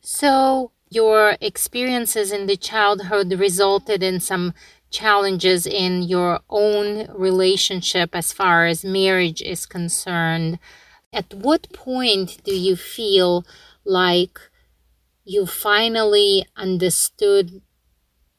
So, 0.00 0.72
your 0.90 1.36
experiences 1.40 2.32
in 2.32 2.46
the 2.46 2.56
childhood 2.56 3.32
resulted 3.38 4.02
in 4.02 4.20
some 4.20 4.54
challenges 4.90 5.66
in 5.66 6.02
your 6.02 6.40
own 6.48 7.08
relationship 7.14 8.10
as 8.14 8.32
far 8.32 8.66
as 8.66 8.84
marriage 8.84 9.42
is 9.42 9.66
concerned. 9.66 10.58
At 11.12 11.32
what 11.34 11.72
point 11.72 12.42
do 12.44 12.54
you 12.54 12.76
feel 12.76 13.44
like 13.84 14.38
you 15.24 15.46
finally 15.46 16.46
understood 16.56 17.62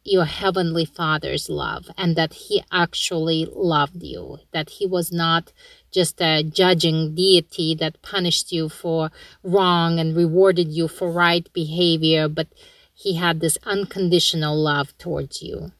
your 0.03 0.25
heavenly 0.25 0.85
father's 0.85 1.49
love 1.49 1.89
and 1.97 2.15
that 2.15 2.33
he 2.33 2.63
actually 2.71 3.47
loved 3.53 4.01
you 4.01 4.39
that 4.53 4.69
he 4.69 4.85
was 4.85 5.11
not 5.11 5.51
just 5.91 6.19
a 6.21 6.41
judging 6.41 7.13
deity 7.13 7.75
that 7.75 8.01
punished 8.01 8.51
you 8.51 8.69
for 8.69 9.11
wrong 9.43 9.99
and 9.99 10.15
rewarded 10.15 10.69
you 10.69 10.87
for 10.87 11.11
right 11.11 11.51
behavior 11.53 12.27
but 12.27 12.47
he 12.93 13.15
had 13.15 13.39
this 13.39 13.57
unconditional 13.65 14.57
love 14.57 14.97
towards 14.97 15.43
you 15.43 15.71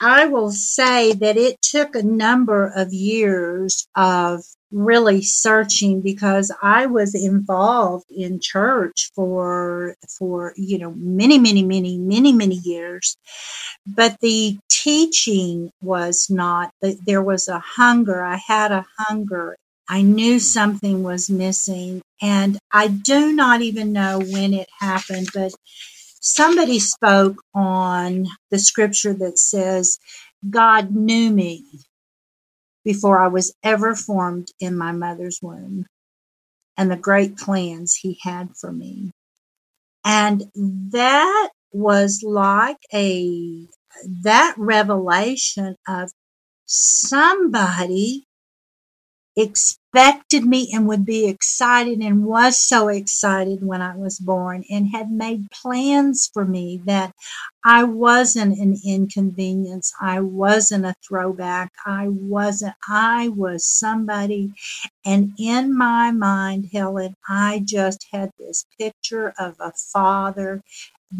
I 0.00 0.26
will 0.26 0.52
say 0.52 1.12
that 1.14 1.36
it 1.36 1.60
took 1.62 1.96
a 1.96 2.02
number 2.04 2.72
of 2.76 2.92
years 2.92 3.88
of 3.96 4.44
really 4.70 5.22
searching 5.22 6.02
because 6.02 6.52
I 6.62 6.86
was 6.86 7.14
involved 7.14 8.06
in 8.10 8.40
church 8.40 9.10
for 9.14 9.96
for 10.18 10.52
you 10.56 10.78
know 10.78 10.92
many 10.96 11.38
many 11.38 11.64
many 11.64 11.98
many 11.98 12.32
many 12.32 12.56
years. 12.56 13.16
But 13.86 14.18
the 14.20 14.58
teaching 14.70 15.70
was 15.82 16.28
not 16.30 16.72
there 17.06 17.22
was 17.22 17.48
a 17.48 17.58
hunger. 17.60 18.22
I 18.22 18.36
had 18.46 18.72
a 18.72 18.86
hunger. 18.98 19.56
I 19.88 20.02
knew 20.02 20.38
something 20.38 21.02
was 21.02 21.30
missing. 21.30 22.02
And 22.22 22.58
I 22.72 22.88
do 22.88 23.32
not 23.32 23.62
even 23.62 23.92
know 23.92 24.20
when 24.20 24.54
it 24.54 24.68
happened 24.80 25.28
but 25.34 25.52
somebody 26.34 26.78
spoke 26.78 27.42
on 27.54 28.26
the 28.50 28.58
scripture 28.58 29.14
that 29.14 29.38
says, 29.38 29.98
God 30.48 30.94
knew 30.94 31.30
me 31.30 31.64
before 32.84 33.18
I 33.18 33.28
was 33.28 33.54
ever 33.62 33.94
formed 33.94 34.48
in 34.60 34.76
my 34.76 34.92
mother's 34.92 35.40
womb 35.42 35.86
and 36.76 36.90
the 36.90 36.96
great 36.96 37.36
plans 37.36 37.94
he 37.94 38.18
had 38.22 38.50
for 38.56 38.72
me. 38.72 39.12
And 40.04 40.44
that 40.54 41.50
was 41.72 42.22
like 42.24 42.78
a, 42.94 43.66
that 44.22 44.54
revelation 44.56 45.76
of 45.88 46.10
somebody 46.66 48.24
expected 49.38 50.44
me 50.44 50.70
and 50.74 50.88
would 50.88 51.06
be 51.06 51.28
excited 51.28 52.00
and 52.00 52.26
was 52.26 52.60
so 52.60 52.88
excited 52.88 53.64
when 53.64 53.82
I 53.82 53.96
was 53.96 54.18
born 54.20 54.64
and 54.70 54.88
had 54.88 55.10
made 55.12 55.50
plans 55.52 56.30
for 56.34 56.44
me 56.44 56.82
that 56.86 57.14
I 57.64 57.84
wasn't 57.84 58.58
an 58.58 58.78
inconvenience. 58.84 59.94
I 60.00 60.20
wasn't 60.20 60.86
a 60.86 60.94
throwback. 61.08 61.72
I 61.86 62.08
wasn't, 62.08 62.74
I 62.88 63.28
was 63.30 63.66
somebody. 63.66 64.52
And 65.06 65.34
in 65.38 65.76
my 65.76 66.12
mind, 66.12 66.70
Helen, 66.72 67.14
I 67.28 67.62
just 67.64 68.06
had 68.12 68.32
this 68.38 68.66
picture 68.78 69.34
of 69.38 69.56
a 69.60 69.72
father 69.92 70.62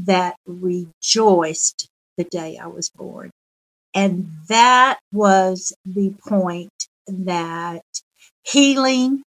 that 0.06 0.36
rejoiced 0.46 1.88
the 2.18 2.24
day 2.24 2.58
I 2.58 2.68
was 2.68 2.90
born. 2.90 3.30
And 3.94 4.30
that 4.48 4.98
was 5.12 5.72
the 5.86 6.14
point 6.28 6.72
that 7.08 7.82
healing 8.50 9.22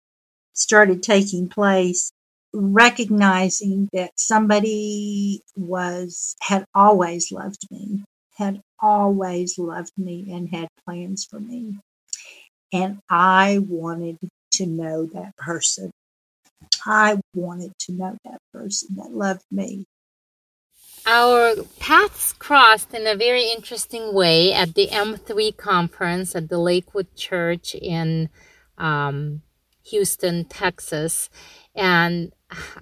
started 0.54 1.04
taking 1.04 1.48
place, 1.48 2.12
recognizing 2.54 3.90
that 3.94 4.12
somebody 4.18 5.42
was, 5.56 6.36
had 6.42 6.66
always 6.74 7.32
loved 7.32 7.66
me, 7.72 8.04
had 8.36 8.62
always 8.80 9.58
loved 9.58 9.92
me 9.98 10.32
and 10.32 10.50
had 10.50 10.68
plans 10.86 11.26
for 11.30 11.40
me. 11.40 11.78
And 12.74 13.00
I 13.10 13.60
wanted 13.60 14.18
to 14.54 14.66
know 14.66 15.06
that 15.08 15.36
person. 15.38 15.92
I 16.86 17.20
wanted 17.34 17.74
to 17.80 17.92
know 17.92 18.18
that 18.26 18.40
person 18.54 18.96
that 18.96 19.12
loved 19.12 19.46
me. 19.52 19.86
Our 21.06 21.56
paths 21.80 22.34
crossed 22.34 22.94
in 22.94 23.08
a 23.08 23.16
very 23.16 23.52
interesting 23.52 24.14
way 24.14 24.54
at 24.54 24.76
the 24.76 24.88
M3 24.88 25.58
conference 25.58 26.36
at 26.36 26.50
the 26.50 26.60
Lakewood 26.60 27.16
Church 27.16 27.74
in 27.74 28.30
um, 28.82 29.42
Houston, 29.84 30.46
Texas. 30.46 31.30
And 31.76 32.34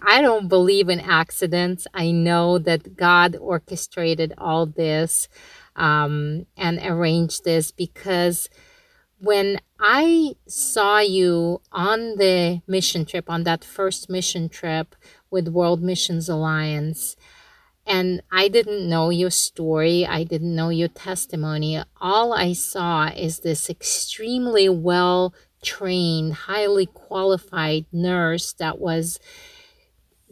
I 0.01 0.21
don't 0.21 0.47
believe 0.47 0.89
in 0.89 0.99
accidents. 0.99 1.85
I 1.93 2.11
know 2.11 2.57
that 2.57 2.95
God 2.95 3.35
orchestrated 3.39 4.33
all 4.37 4.65
this 4.65 5.27
um, 5.75 6.45
and 6.57 6.79
arranged 6.83 7.43
this 7.43 7.71
because 7.71 8.49
when 9.19 9.59
I 9.79 10.35
saw 10.47 10.99
you 10.99 11.61
on 11.71 12.15
the 12.17 12.61
mission 12.67 13.05
trip, 13.05 13.29
on 13.29 13.43
that 13.43 13.63
first 13.63 14.09
mission 14.09 14.49
trip, 14.49 14.95
with 15.29 15.47
World 15.47 15.81
Missions 15.81 16.29
Alliance. 16.29 17.15
And 17.85 18.21
I 18.31 18.49
didn't 18.49 18.87
know 18.87 19.09
your 19.09 19.31
story. 19.31 20.05
I 20.05 20.23
didn't 20.23 20.55
know 20.55 20.69
your 20.69 20.89
testimony. 20.89 21.81
All 21.99 22.33
I 22.33 22.53
saw 22.53 23.07
is 23.07 23.39
this 23.39 23.69
extremely 23.69 24.69
well 24.69 25.33
trained, 25.63 26.33
highly 26.33 26.85
qualified 26.85 27.85
nurse 27.91 28.53
that 28.53 28.79
was 28.79 29.19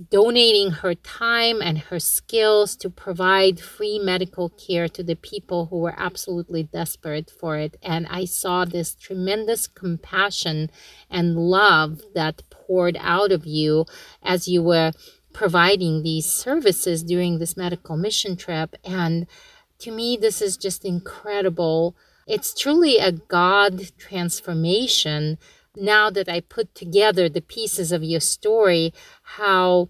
donating 0.10 0.70
her 0.72 0.94
time 0.94 1.62
and 1.62 1.80
her 1.80 2.00
skills 2.00 2.76
to 2.76 2.90
provide 2.90 3.60
free 3.60 3.98
medical 3.98 4.50
care 4.50 4.88
to 4.88 5.02
the 5.02 5.16
people 5.16 5.66
who 5.68 5.80
were 5.80 5.96
absolutely 5.98 6.64
desperate 6.64 7.32
for 7.32 7.58
it. 7.58 7.76
And 7.82 8.06
I 8.08 8.26
saw 8.26 8.64
this 8.64 8.94
tremendous 8.94 9.68
compassion 9.68 10.70
and 11.10 11.36
love 11.36 12.02
that 12.14 12.44
poured 12.52 12.98
out 13.00 13.32
of 13.32 13.46
you 13.48 13.86
as 14.22 14.48
you 14.48 14.62
were 14.62 14.92
providing 15.34 16.04
these 16.04 16.26
services 16.26 17.04
during 17.04 17.40
this 17.40 17.58
medical 17.58 17.98
mission 17.98 18.36
trip. 18.36 18.76
And 18.84 19.26
to 19.80 19.92
me, 19.92 20.18
this 20.18 20.42
is 20.42 20.58
just 20.58 20.86
incredible. 20.86 21.96
It's 22.28 22.54
truly 22.54 22.98
a 22.98 23.14
God 23.14 23.92
transformation 23.98 25.38
now 25.80 26.10
that 26.10 26.28
I 26.28 26.42
put 26.42 26.74
together 26.76 27.30
the 27.30 27.42
pieces 27.42 27.92
of 27.92 28.04
your 28.04 28.20
story, 28.20 28.94
how, 29.22 29.90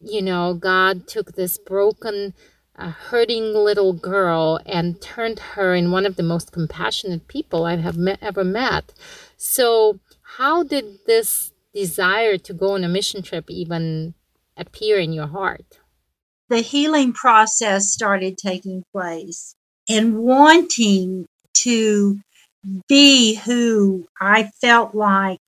you 0.00 0.22
know, 0.22 0.54
God 0.54 1.06
took 1.06 1.32
this 1.32 1.58
broken, 1.58 2.34
uh, 2.76 2.90
hurting 2.90 3.54
little 3.54 3.92
girl 3.92 4.60
and 4.66 5.00
turned 5.00 5.38
her 5.38 5.74
in 5.74 5.90
one 5.90 6.06
of 6.06 6.16
the 6.16 6.22
most 6.22 6.52
compassionate 6.52 7.28
people 7.28 7.64
I 7.64 7.76
have 7.76 7.96
met, 7.96 8.18
ever 8.20 8.44
met. 8.44 8.92
So, 9.36 10.00
how 10.38 10.62
did 10.62 10.98
this 11.06 11.52
desire 11.72 12.38
to 12.38 12.52
go 12.52 12.74
on 12.74 12.84
a 12.84 12.88
mission 12.88 13.22
trip 13.22 13.50
even 13.50 14.14
appear 14.56 14.98
in 14.98 15.12
your 15.12 15.28
heart? 15.28 15.78
The 16.48 16.60
healing 16.60 17.12
process 17.12 17.90
started 17.90 18.38
taking 18.38 18.84
place 18.92 19.56
and 19.88 20.18
wanting 20.18 21.26
to 21.64 22.20
be 22.88 23.34
who 23.34 24.06
I 24.20 24.50
felt 24.60 24.94
like 24.94 25.38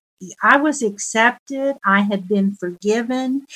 I 0.43 0.59
was 0.59 0.83
accepted, 0.83 1.77
I 1.85 2.03
had 2.03 2.29
been 2.29 2.57
forgiven, 2.57 3.47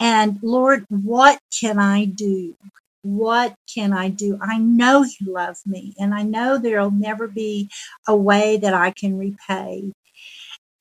and 0.00 0.38
Lord, 0.42 0.84
what 0.88 1.38
can 1.60 1.78
I 1.78 2.04
do? 2.04 2.56
What 3.02 3.54
can 3.72 3.92
I 3.92 4.08
do? 4.10 4.38
I 4.42 4.58
know 4.58 5.04
you 5.04 5.32
love 5.32 5.56
me, 5.66 5.94
and 5.98 6.14
I 6.14 6.22
know 6.22 6.58
there'll 6.58 6.90
never 6.90 7.28
be 7.28 7.70
a 8.06 8.16
way 8.16 8.58
that 8.58 8.74
I 8.74 8.92
can 8.92 9.18
repay. 9.18 9.92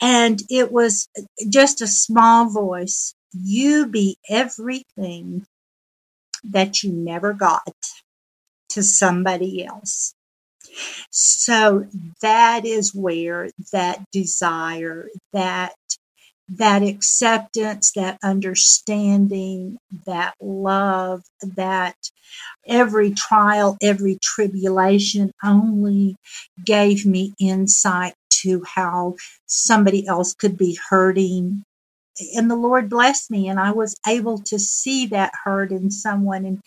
And 0.01 0.42
it 0.50 0.72
was 0.72 1.08
just 1.50 1.82
a 1.82 1.88
small 1.88 2.50
voice. 2.50 3.13
You 3.34 3.88
be 3.88 4.18
everything 4.30 5.46
that 6.44 6.84
you 6.84 6.92
never 6.92 7.34
got 7.34 7.75
to 8.70 8.84
somebody 8.84 9.66
else. 9.66 10.13
So 11.12 11.88
that 12.22 12.66
is 12.66 12.94
where 12.96 13.50
that 13.74 14.04
desire, 14.12 15.10
that 15.34 15.74
that 16.58 16.84
acceptance, 16.84 17.94
that 17.94 18.20
understanding, 18.24 19.78
that 20.06 20.34
love, 20.42 21.24
that 21.42 21.96
every 22.68 23.12
trial, 23.12 23.78
every 23.82 24.18
tribulation 24.22 25.32
only 25.44 26.16
gave 26.66 27.06
me 27.06 27.34
insight 27.40 28.13
to 28.30 28.63
how 28.66 29.16
somebody 29.48 30.08
else 30.08 30.34
could 30.34 30.58
be 30.58 30.78
hurting. 30.90 31.63
And 32.36 32.51
the 32.51 32.56
Lord 32.56 32.89
blessed 32.89 33.32
me, 33.32 33.48
and 33.48 33.60
I 33.60 33.72
was 33.72 33.96
able 34.08 34.39
to 34.44 34.60
see 34.60 35.08
that 35.08 35.34
hurt 35.44 35.72
in 35.72 35.91
someone 35.91 36.46
and, 36.46 36.62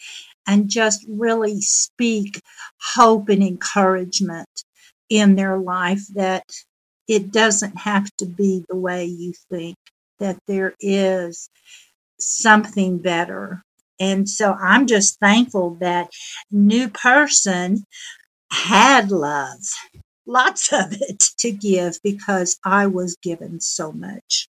and 0.46 0.68
just 0.70 1.04
really 1.08 1.60
speak 1.60 2.40
hope 2.94 3.28
and 3.28 3.42
encouragement 3.42 4.48
in 5.10 5.36
their 5.36 5.58
life 5.58 6.02
that 6.14 6.44
it 7.08 7.30
doesn't 7.30 7.78
have 7.78 8.10
to 8.18 8.26
be 8.26 8.64
the 8.68 8.76
way 8.76 9.04
you 9.04 9.34
think, 9.50 9.76
that 10.18 10.38
there 10.46 10.74
is 10.80 11.48
something 12.18 12.98
better. 12.98 13.62
And 14.00 14.28
so 14.28 14.54
I'm 14.54 14.86
just 14.86 15.18
thankful 15.20 15.76
that 15.80 16.10
new 16.50 16.88
person 16.88 17.84
had 18.50 19.10
love, 19.10 19.60
lots 20.26 20.72
of 20.72 20.92
it 20.92 21.22
to 21.38 21.52
give 21.52 21.98
because 22.02 22.58
I 22.64 22.86
was 22.86 23.16
given 23.22 23.60
so 23.60 23.92
much. 23.92 24.48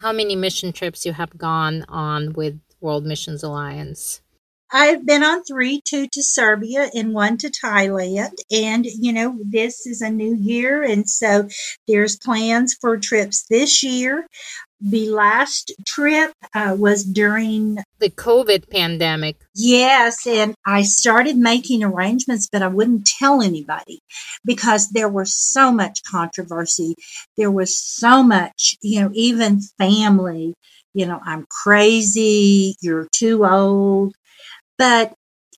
How 0.00 0.12
many 0.12 0.34
mission 0.36 0.72
trips 0.72 1.06
you 1.06 1.12
have 1.12 1.38
gone 1.38 1.84
on 1.88 2.32
with 2.32 2.60
World 2.80 3.06
Missions 3.06 3.42
Alliance? 3.42 4.20
I've 4.72 5.04
been 5.04 5.22
on 5.22 5.42
three, 5.44 5.80
two 5.84 6.06
to 6.12 6.22
Serbia 6.22 6.90
and 6.94 7.12
one 7.12 7.38
to 7.38 7.50
Thailand. 7.50 8.34
And, 8.50 8.84
you 8.86 9.12
know, 9.12 9.38
this 9.44 9.86
is 9.86 10.00
a 10.00 10.10
new 10.10 10.34
year. 10.34 10.82
And 10.82 11.08
so 11.08 11.48
there's 11.88 12.16
plans 12.16 12.76
for 12.80 12.96
trips 12.96 13.44
this 13.48 13.82
year. 13.82 14.26
The 14.82 15.10
last 15.10 15.72
trip 15.86 16.32
uh, 16.54 16.74
was 16.78 17.04
during 17.04 17.78
the 17.98 18.08
COVID 18.08 18.70
pandemic. 18.70 19.36
Yes. 19.54 20.26
And 20.26 20.54
I 20.66 20.82
started 20.82 21.36
making 21.36 21.84
arrangements, 21.84 22.48
but 22.50 22.62
I 22.62 22.68
wouldn't 22.68 23.06
tell 23.06 23.42
anybody 23.42 24.00
because 24.42 24.88
there 24.88 25.08
was 25.08 25.34
so 25.34 25.70
much 25.70 26.02
controversy. 26.10 26.94
There 27.36 27.50
was 27.50 27.78
so 27.78 28.22
much, 28.22 28.76
you 28.80 29.02
know, 29.02 29.10
even 29.12 29.60
family 29.76 30.54
you 30.92 31.06
know, 31.06 31.20
I'm 31.24 31.46
crazy, 31.48 32.74
you're 32.80 33.06
too 33.12 33.46
old, 33.46 34.14
but 34.80 35.14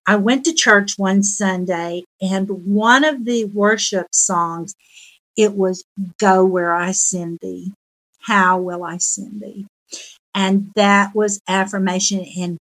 I 0.07 0.17
went 0.19 0.47
to 0.47 0.55
church 0.55 0.95
one 0.99 1.25
Sunday 1.25 2.05
and 2.23 2.51
one 2.67 3.05
of 3.05 3.25
the 3.27 3.47
worship 3.47 4.09
songs, 4.13 4.75
it 5.37 5.55
was 5.55 5.85
Go 6.21 6.45
Where 6.47 6.75
I 6.75 6.93
Send 6.93 7.41
Thee. 7.43 7.73
How 8.23 8.59
will 8.61 8.85
I 8.85 8.99
send 8.99 9.43
thee? 9.43 9.67
And 10.35 10.73
that 10.77 11.15
was 11.15 11.41
affirmation 11.49 12.27
and 12.39 12.59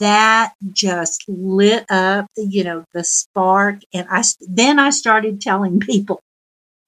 that 0.00 0.54
just 0.72 1.24
lit 1.28 1.86
up, 1.90 2.26
you 2.36 2.64
know, 2.64 2.84
the 2.94 3.04
spark. 3.04 3.80
And 3.94 4.06
I, 4.10 4.22
then 4.40 4.78
I 4.78 4.90
started 4.90 5.40
telling 5.40 5.80
people, 5.82 6.20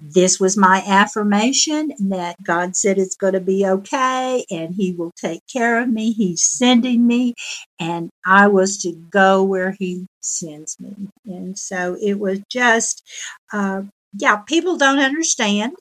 this 0.00 0.40
was 0.40 0.56
my 0.56 0.82
affirmation 0.86 1.92
that 2.10 2.42
God 2.42 2.74
said 2.74 2.98
it's 2.98 3.16
going 3.16 3.34
to 3.34 3.40
be 3.40 3.66
okay 3.66 4.44
and 4.50 4.74
He 4.74 4.92
will 4.92 5.12
take 5.16 5.42
care 5.52 5.80
of 5.80 5.88
me. 5.88 6.12
He's 6.12 6.42
sending 6.42 7.06
me, 7.06 7.34
and 7.78 8.10
I 8.24 8.48
was 8.48 8.78
to 8.78 8.92
go 8.92 9.42
where 9.42 9.72
He 9.72 10.06
sends 10.20 10.80
me. 10.80 10.94
And 11.26 11.58
so 11.58 11.96
it 12.00 12.14
was 12.18 12.40
just, 12.50 13.06
uh, 13.52 13.82
yeah, 14.14 14.36
people 14.38 14.76
don't 14.76 14.98
understand. 14.98 15.74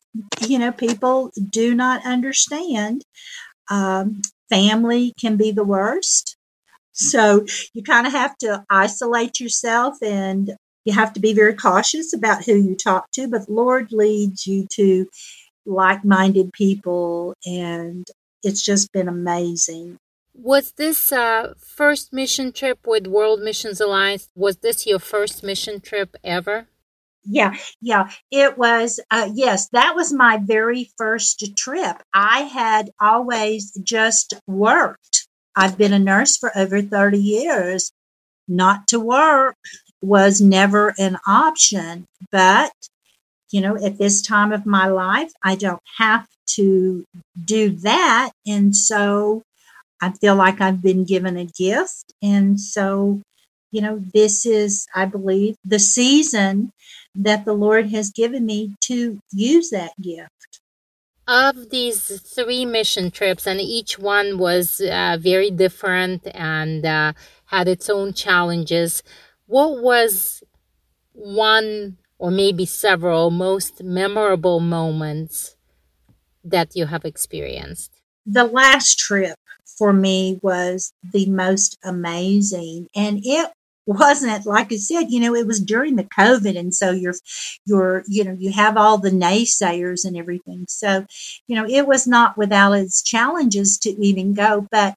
You 0.46 0.60
know, 0.60 0.72
people 0.72 1.32
do 1.50 1.74
not 1.74 2.06
understand. 2.06 3.04
Um, 3.70 4.22
family 4.50 5.14
can 5.20 5.38
be 5.38 5.52
the 5.52 5.64
worst. 5.64 6.36
So 6.92 7.46
you 7.74 7.84
kind 7.84 8.08
of 8.08 8.14
have 8.14 8.38
to 8.40 8.66
isolate 8.70 9.40
yourself 9.40 9.98
and 10.04 10.56
you 10.86 10.94
have 10.94 11.14
to 11.14 11.20
be 11.20 11.34
very 11.34 11.54
cautious 11.54 12.14
about 12.14 12.46
who 12.46 12.56
you 12.56 12.76
talk 12.76 13.12
to, 13.12 13.28
but 13.28 13.46
the 13.46 13.54
Lord 13.54 13.92
leads 13.92 14.48
you 14.48 14.68
to 14.74 15.08
like 15.66 16.04
minded 16.04 16.52
people, 16.54 17.36
and 17.46 18.08
it's 18.44 18.62
just 18.62 18.92
been 18.92 19.08
amazing. 19.08 19.98
Was 20.34 20.72
this 20.74 21.12
uh, 21.12 21.54
first 21.60 22.14
mission 22.14 22.52
trip 22.54 22.88
with 22.88 23.08
World 23.08 23.42
Missions 23.42 23.82
Alliance? 23.82 24.30
Was 24.36 24.58
this 24.58 24.88
your 24.88 25.00
first 25.00 25.44
mission 25.44 25.82
trip 25.82 26.16
ever? 26.24 26.68
Yeah, 27.26 27.56
yeah, 27.82 28.10
it 28.32 28.58
was. 28.58 29.00
Uh, 29.12 29.30
yes, 29.34 29.68
that 29.74 29.96
was 29.96 30.14
my 30.14 30.40
very 30.42 30.90
first 30.98 31.58
trip. 31.58 32.02
I 32.14 32.42
had 32.42 32.92
always 33.00 33.72
just 33.84 34.34
worked. 34.48 35.28
I've 35.56 35.78
been 35.78 35.94
a 35.94 36.00
nurse 36.00 36.38
for 36.38 36.58
over 36.58 36.82
30 36.82 37.20
years. 37.20 37.92
Not 38.48 38.88
to 38.88 39.00
work 39.00 39.58
was 40.02 40.42
never 40.42 40.94
an 40.98 41.18
option. 41.28 42.06
But, 42.32 42.72
you 43.52 43.62
know, 43.62 43.76
at 43.76 43.98
this 43.98 44.22
time 44.22 44.52
of 44.52 44.66
my 44.66 44.88
life, 44.88 45.32
I 45.44 45.56
don't 45.56 45.82
have 45.98 46.28
to 46.56 47.06
do 47.46 47.72
that. 47.78 48.32
And 48.48 48.76
so 48.76 49.44
I 50.02 50.12
feel 50.12 50.36
like 50.36 50.62
I've 50.62 50.82
been 50.82 51.04
given 51.04 51.38
a 51.38 51.46
gift. 51.46 52.14
And 52.22 52.60
so, 52.60 53.22
you 53.72 53.82
know, 53.82 54.02
this 54.14 54.46
is, 54.46 54.88
I 54.96 55.06
believe, 55.06 55.56
the 55.64 55.80
season 55.80 56.72
that 57.16 57.46
the 57.46 57.54
Lord 57.54 57.88
has 57.92 58.12
given 58.12 58.46
me 58.46 58.76
to 58.82 59.20
use 59.32 59.70
that 59.72 59.92
gift. 60.02 60.32
Of 61.28 61.70
these 61.70 62.20
three 62.22 62.66
mission 62.66 63.12
trips, 63.12 63.46
and 63.46 63.62
each 63.62 64.00
one 64.00 64.40
was 64.40 64.82
uh, 64.82 65.18
very 65.20 65.52
different 65.52 66.28
and 66.34 66.84
uh, 66.84 67.14
had 67.46 67.68
its 67.68 67.88
own 67.88 68.14
challenges, 68.14 69.04
what 69.50 69.82
was 69.82 70.44
one 71.14 71.98
or 72.20 72.30
maybe 72.30 72.66
several 72.68 73.32
most 73.32 73.82
memorable 73.84 74.60
moments 74.60 75.56
that 76.44 76.76
you 76.76 76.86
have 76.86 77.04
experienced? 77.04 78.00
The 78.28 78.44
last 78.44 79.00
trip 79.00 79.36
for 79.76 79.92
me 79.92 80.40
was 80.44 80.94
the 81.14 81.26
most 81.26 81.80
amazing. 81.84 82.90
And 82.96 83.22
it 83.24 83.50
wasn't 83.88 84.46
like 84.46 84.72
I 84.72 84.76
said, 84.76 85.10
you 85.10 85.20
know, 85.20 85.34
it 85.34 85.48
was 85.48 85.60
during 85.60 85.96
the 85.96 86.04
COVID, 86.04 86.56
and 86.56 86.76
so 86.76 86.92
you're, 86.92 87.16
you're, 87.66 88.04
you 88.08 88.24
know, 88.24 88.36
you 88.38 88.52
have 88.52 88.78
all 88.78 89.00
the 89.00 89.10
naysayers 89.10 90.06
and 90.06 90.16
everything. 90.16 90.66
So, 90.70 91.08
you 91.48 91.56
know, 91.56 91.66
it 91.68 91.88
was 91.88 92.06
not 92.06 92.38
without 92.38 92.74
its 92.74 93.02
challenges 93.02 93.80
to 93.80 93.90
even 93.90 94.36
go. 94.36 94.68
But 94.70 94.94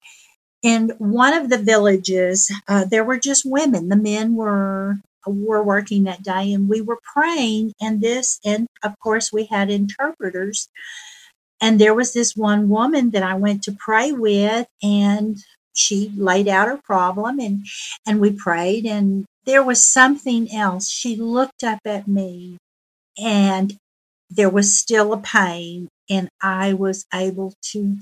in 0.63 0.91
one 0.99 1.35
of 1.35 1.51
the 1.51 1.59
villages, 1.59 2.51
uh, 2.69 2.85
there 2.85 3.05
were 3.05 3.19
just 3.19 3.45
women. 3.45 3.89
The 3.89 3.97
men 3.97 4.35
were 4.35 4.99
were 5.27 5.63
working 5.63 6.05
that 6.05 6.23
day, 6.23 6.53
and 6.53 6.69
we 6.69 6.81
were 6.81 6.99
praying. 7.15 7.73
And 7.81 8.01
this, 8.01 8.41
and 8.45 8.67
of 8.83 8.99
course, 9.01 9.33
we 9.33 9.47
had 9.47 9.71
interpreters. 9.71 10.69
And 11.61 11.79
there 11.81 11.95
was 11.95 12.13
this 12.13 12.37
one 12.37 12.69
woman 12.69 13.11
that 13.11 13.23
I 13.23 13.35
went 13.35 13.63
to 13.65 13.73
pray 13.73 14.13
with, 14.13 14.67
and 14.83 15.39
she 15.75 16.13
laid 16.17 16.49
out 16.49 16.69
her 16.69 16.79
problem 16.85 17.39
and 17.41 17.65
and 18.07 18.21
we 18.21 18.31
prayed 18.31 18.85
and 18.85 19.25
there 19.47 19.63
was 19.63 19.83
something 19.83 20.53
else 20.55 20.89
she 20.91 21.17
looked 21.17 21.65
up 21.65 21.79
at 21.87 22.07
me 22.07 22.59
and 23.19 23.79
there 24.31 24.51
was 24.51 24.77
still 24.77 25.13
a 25.13 25.19
pain 25.19 25.89
and 26.11 26.29
i 26.43 26.73
was 26.73 27.07
able 27.15 27.55
to 27.63 27.99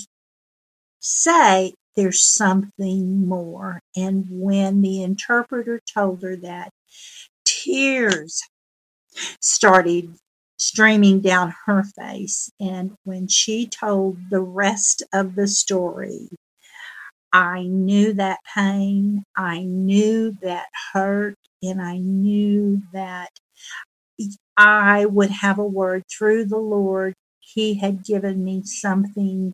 say 1.01 1.75
there's 1.97 2.23
something 2.23 3.27
more 3.29 3.81
and 3.97 4.27
when 4.31 4.83
the 4.83 5.03
interpreter 5.03 5.81
told 5.93 6.23
her 6.23 6.37
that 6.37 6.71
tears 7.45 8.43
started 9.41 10.15
streaming 10.59 11.21
down 11.21 11.55
her 11.67 11.85
face 11.85 12.51
and 12.61 12.93
when 13.05 13.29
she 13.29 13.67
told 13.67 14.19
the 14.31 14.41
rest 14.41 15.03
of 15.13 15.35
the 15.37 15.49
story 15.49 16.29
I 17.33 17.65
knew 17.65 18.15
that 18.15 18.41
pain. 18.57 19.25
I 19.37 19.63
knew 19.65 20.37
that 20.43 20.69
hurt. 20.95 21.37
And 21.63 21.83
I 21.83 21.99
knew 21.99 22.83
that 22.95 23.31
I 24.57 25.07
would 25.07 25.31
have 25.31 25.59
a 25.59 25.65
word 25.67 26.05
through 26.11 26.47
the 26.47 26.59
Lord. 26.59 27.15
He 27.41 27.75
had 27.75 28.05
given 28.05 28.45
me 28.45 28.63
something 28.65 29.53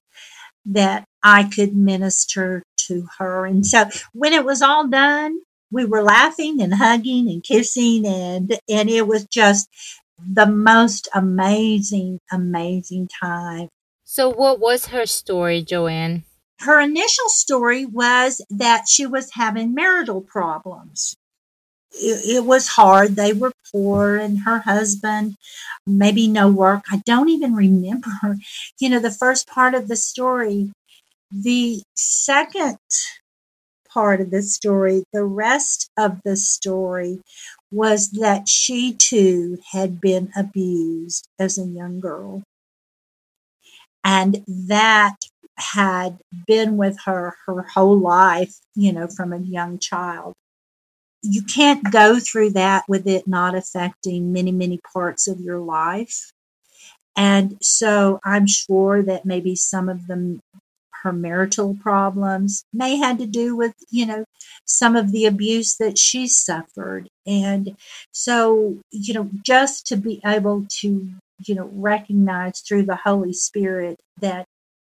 that 0.67 1.05
I 1.23 1.45
could 1.45 1.77
minister 1.77 2.63
to 2.87 3.07
her. 3.19 3.47
And 3.47 3.67
so 3.67 3.89
when 4.13 4.33
it 4.33 4.45
was 4.45 4.63
all 4.63 4.87
done, 4.87 5.41
we 5.71 5.85
were 5.85 6.03
laughing 6.03 6.61
and 6.61 6.75
hugging 6.75 7.29
and 7.29 7.43
kissing 7.43 8.07
and 8.07 8.59
and 8.69 8.89
it 8.89 9.07
was 9.07 9.25
just 9.27 9.69
the 10.19 10.47
most 10.47 11.09
amazing 11.15 12.21
amazing 12.31 13.09
time. 13.21 13.69
So 14.05 14.29
what 14.29 14.61
was 14.61 14.87
her 14.87 15.07
story, 15.07 15.63
Joanne? 15.63 16.25
her 16.61 16.81
initial 16.81 17.29
story 17.29 17.85
was 17.85 18.41
that 18.51 18.89
she 18.89 19.07
was 19.07 19.31
having 19.35 19.75
marital 19.75 20.21
problems. 20.21 21.17
It, 21.93 22.37
it, 22.37 22.45
was 22.45 22.69
hard. 22.69 23.17
They 23.17 23.33
were 23.33 23.53
poor, 23.73 24.17
and 24.17 24.41
her 24.41 24.61
husband, 24.61 25.37
maybe 25.87 26.29
no 26.29 26.51
work. 26.51 26.85
I 26.91 27.03
don't 27.07 27.29
even 27.29 27.55
remember, 27.55 28.11
you 28.81 28.89
know, 28.91 29.01
the 29.01 29.11
first 29.11 29.49
part 29.49 29.75
of 29.75 29.89
the 29.89 29.97
story. 29.97 30.73
The 31.33 31.83
second 31.97 32.79
part 33.89 34.21
of 34.21 34.31
the 34.31 34.43
story, 34.43 35.05
the 35.13 35.25
rest 35.25 35.91
of 35.97 36.21
the 36.25 36.37
story, 36.37 37.21
was 37.71 38.11
that 38.13 38.49
she 38.49 38.93
too 38.95 39.59
had 39.73 40.01
been 40.01 40.31
abused 40.37 41.29
as 41.39 41.59
a 41.59 41.65
young 41.65 42.01
girl. 42.01 42.43
And 44.05 44.45
that 44.47 45.17
had 45.59 46.19
been 46.47 46.77
with 46.77 46.99
her 47.05 47.35
her 47.47 47.63
whole 47.63 47.99
life, 47.99 48.55
you 48.75 48.93
know, 48.93 49.09
from 49.09 49.33
a 49.33 49.39
young 49.39 49.79
child. 49.79 50.35
You 51.29 51.43
can't 51.43 51.91
go 51.91 52.19
through 52.19 52.51
that 52.51 52.85
with 52.89 53.07
it 53.07 53.27
not 53.27 53.55
affecting 53.55 54.33
many, 54.33 54.53
many 54.53 54.79
parts 54.93 55.27
of 55.29 55.41
your 55.41 55.59
life. 55.59 56.31
And 57.17 57.57
so 57.63 58.21
I'm 58.25 58.47
sure 58.47 59.03
that 59.03 59.25
maybe 59.25 59.57
some 59.57 59.89
of 59.89 60.07
them, 60.07 60.41
her 61.03 61.13
marital 61.13 61.77
problems 61.81 62.65
may 62.73 62.97
had 62.97 63.19
to 63.19 63.27
do 63.27 63.57
with, 63.57 63.75
you 63.91 64.07
know, 64.07 64.25
some 64.65 64.97
of 64.97 65.13
the 65.13 65.25
abuse 65.25 65.77
that 65.77 65.99
she 65.99 66.27
suffered. 66.27 67.09
And 67.27 67.77
so, 68.13 68.79
you 68.91 69.15
know, 69.15 69.31
just 69.45 69.87
to 69.89 69.97
be 69.97 70.21
able 70.27 70.67
to, 70.81 71.11
you 71.47 71.55
know, 71.55 71.71
recognize 71.73 72.61
through 72.61 72.85
the 72.85 72.97
Holy 72.97 73.33
Spirit 73.33 73.99
that 74.21 74.47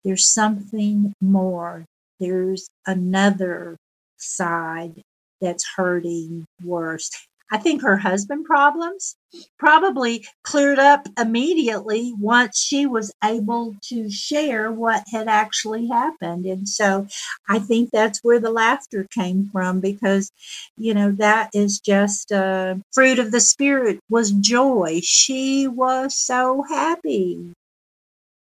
there's 0.04 0.26
something 0.26 1.12
more. 1.20 1.84
There's 2.18 2.68
another 2.86 3.76
side 4.16 5.02
that's 5.40 5.64
hurting 5.76 6.46
worse. 6.64 7.10
I 7.50 7.56
think 7.58 7.82
her 7.82 7.96
husband 7.96 8.44
problems 8.44 9.16
probably 9.58 10.26
cleared 10.44 10.78
up 10.78 11.08
immediately 11.18 12.12
once 12.18 12.58
she 12.58 12.86
was 12.86 13.12
able 13.24 13.76
to 13.84 14.10
share 14.10 14.70
what 14.70 15.04
had 15.10 15.28
actually 15.28 15.88
happened. 15.88 16.44
And 16.44 16.68
so 16.68 17.06
I 17.48 17.58
think 17.58 17.90
that's 17.90 18.20
where 18.22 18.38
the 18.38 18.50
laughter 18.50 19.06
came 19.14 19.48
from 19.50 19.80
because, 19.80 20.30
you 20.76 20.92
know, 20.92 21.12
that 21.12 21.50
is 21.54 21.80
just 21.80 22.32
uh, 22.32 22.76
fruit 22.92 23.18
of 23.18 23.32
the 23.32 23.40
spirit 23.40 24.00
was 24.10 24.30
joy. 24.32 25.00
She 25.02 25.66
was 25.68 26.14
so 26.16 26.64
happy 26.68 27.54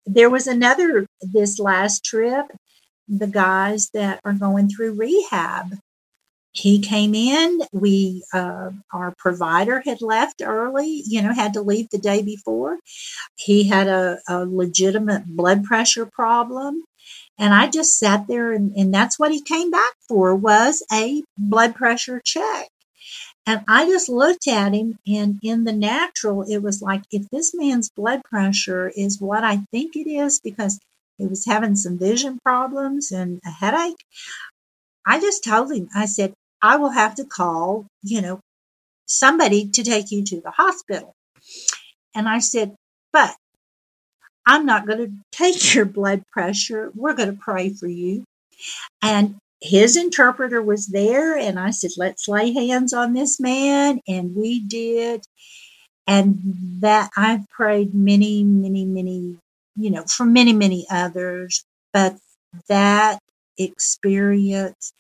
there 0.07 0.31
was 0.31 0.47
another 0.47 1.07
this 1.21 1.59
last 1.59 2.05
trip, 2.05 2.47
the 3.09 3.27
guys 3.27 3.91
that 3.95 4.21
are 4.25 4.33
going 4.33 4.69
through 4.69 4.95
rehab. 4.95 5.79
He 6.53 6.81
came 6.81 7.15
in. 7.15 7.63
We, 7.73 8.25
uh, 8.35 8.71
our 8.93 9.15
provider 9.19 9.83
had 9.85 10.03
left 10.03 10.43
early, 10.45 11.03
you 11.07 11.23
know, 11.23 11.35
had 11.35 11.55
to 11.55 11.63
leave 11.63 11.89
the 11.91 11.99
day 11.99 12.23
before. 12.23 12.79
He 13.37 13.65
had 13.65 13.89
a, 13.89 14.19
a 14.29 14.45
legitimate 14.47 15.27
blood 15.27 15.65
pressure 15.65 16.07
problem. 16.07 16.85
And 17.39 17.55
I 17.55 17.69
just 17.69 17.99
sat 17.99 18.27
there 18.29 18.53
and, 18.53 18.75
and 18.77 18.95
that's 18.95 19.19
what 19.19 19.33
he 19.33 19.43
came 19.43 19.71
back 19.71 19.95
for 20.09 20.35
was 20.37 20.85
a 20.93 21.25
blood 21.39 21.75
pressure 21.75 22.21
check. 22.25 22.69
And 23.47 23.63
I 23.69 23.87
just 23.87 24.09
looked 24.09 24.47
at 24.47 24.73
him, 24.73 24.99
and 25.07 25.41
in 25.43 25.65
the 25.65 25.73
natural, 25.73 26.43
it 26.43 26.59
was 26.59 26.81
like 26.81 27.03
if 27.11 27.29
this 27.31 27.53
man's 27.55 27.91
blood 27.91 28.23
pressure 28.25 28.93
is 28.97 29.21
what 29.21 29.43
I 29.43 29.59
think 29.73 29.97
it 29.97 30.09
is 30.09 30.41
because 30.41 30.79
he 31.19 31.27
was 31.27 31.45
having 31.47 31.75
some 31.75 31.99
vision 31.99 32.39
problems 32.45 33.11
and 33.11 33.41
a 33.45 33.51
headache, 33.51 34.05
I 35.07 35.21
just 35.21 35.45
told 35.45 35.73
him, 35.73 35.89
I 35.95 36.07
said, 36.07 36.35
I 36.63 36.77
will 36.77 36.91
have 36.91 37.17
to 37.17 37.25
call, 37.25 37.87
you 38.03 38.23
know, 38.23 38.41
somebody 39.07 39.69
to 39.69 39.83
take 39.83 40.11
you 40.11 40.25
to 40.25 40.41
the 40.41 40.53
hospital. 40.53 41.15
And 42.15 42.29
I 42.29 42.39
said, 42.39 42.75
but 43.13 43.35
I'm 44.47 44.67
not 44.67 44.87
going 44.87 44.99
to 44.99 45.13
take 45.33 45.75
your 45.75 45.85
blood 45.85 46.23
pressure. 46.33 46.91
We're 46.95 47.15
going 47.15 47.35
to 47.35 47.41
pray 47.41 47.71
for 47.71 47.87
you. 47.87 48.25
And 49.03 49.37
his 49.61 49.97
interpreter 49.97 50.61
was 50.61 50.89
there 50.89 51.39
and 51.39 51.59
I 51.59 51.71
said, 51.71 51.93
let's 51.97 52.29
lay 52.29 52.53
hands 52.53 52.93
on 52.93 53.13
this 53.13 53.39
man. 53.41 54.01
And 54.09 54.35
we 54.35 54.61
did. 54.61 55.25
And 56.07 56.41
that 56.81 57.11
I've 57.17 57.49
prayed 57.49 57.95
many, 57.95 58.43
many, 58.43 58.85
many, 58.85 59.39
you 59.77 59.91
know, 59.91 60.05
for 60.05 60.25
many, 60.25 60.53
many 60.53 60.87
others. 60.91 61.65
But 61.93 62.17
that 62.69 63.21
experience, 63.57 64.93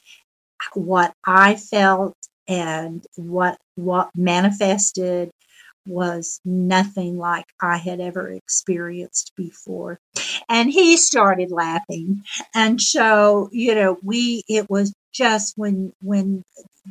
what 0.74 1.12
I 1.26 1.56
felt 1.56 2.16
and 2.48 3.04
what 3.16 3.58
what 3.76 4.10
manifested 4.16 5.30
was 5.86 6.40
nothing 6.44 7.16
like 7.18 7.46
I 7.60 7.76
had 7.76 8.00
ever 8.00 8.30
experienced 8.30 9.32
before. 9.36 9.98
And 10.48 10.70
he 10.70 10.96
started 10.96 11.50
laughing. 11.50 12.22
And 12.54 12.80
so, 12.80 13.48
you 13.52 13.74
know, 13.74 13.98
we, 14.02 14.44
it 14.48 14.70
was 14.70 14.92
just 15.12 15.54
when, 15.56 15.92
when, 16.00 16.44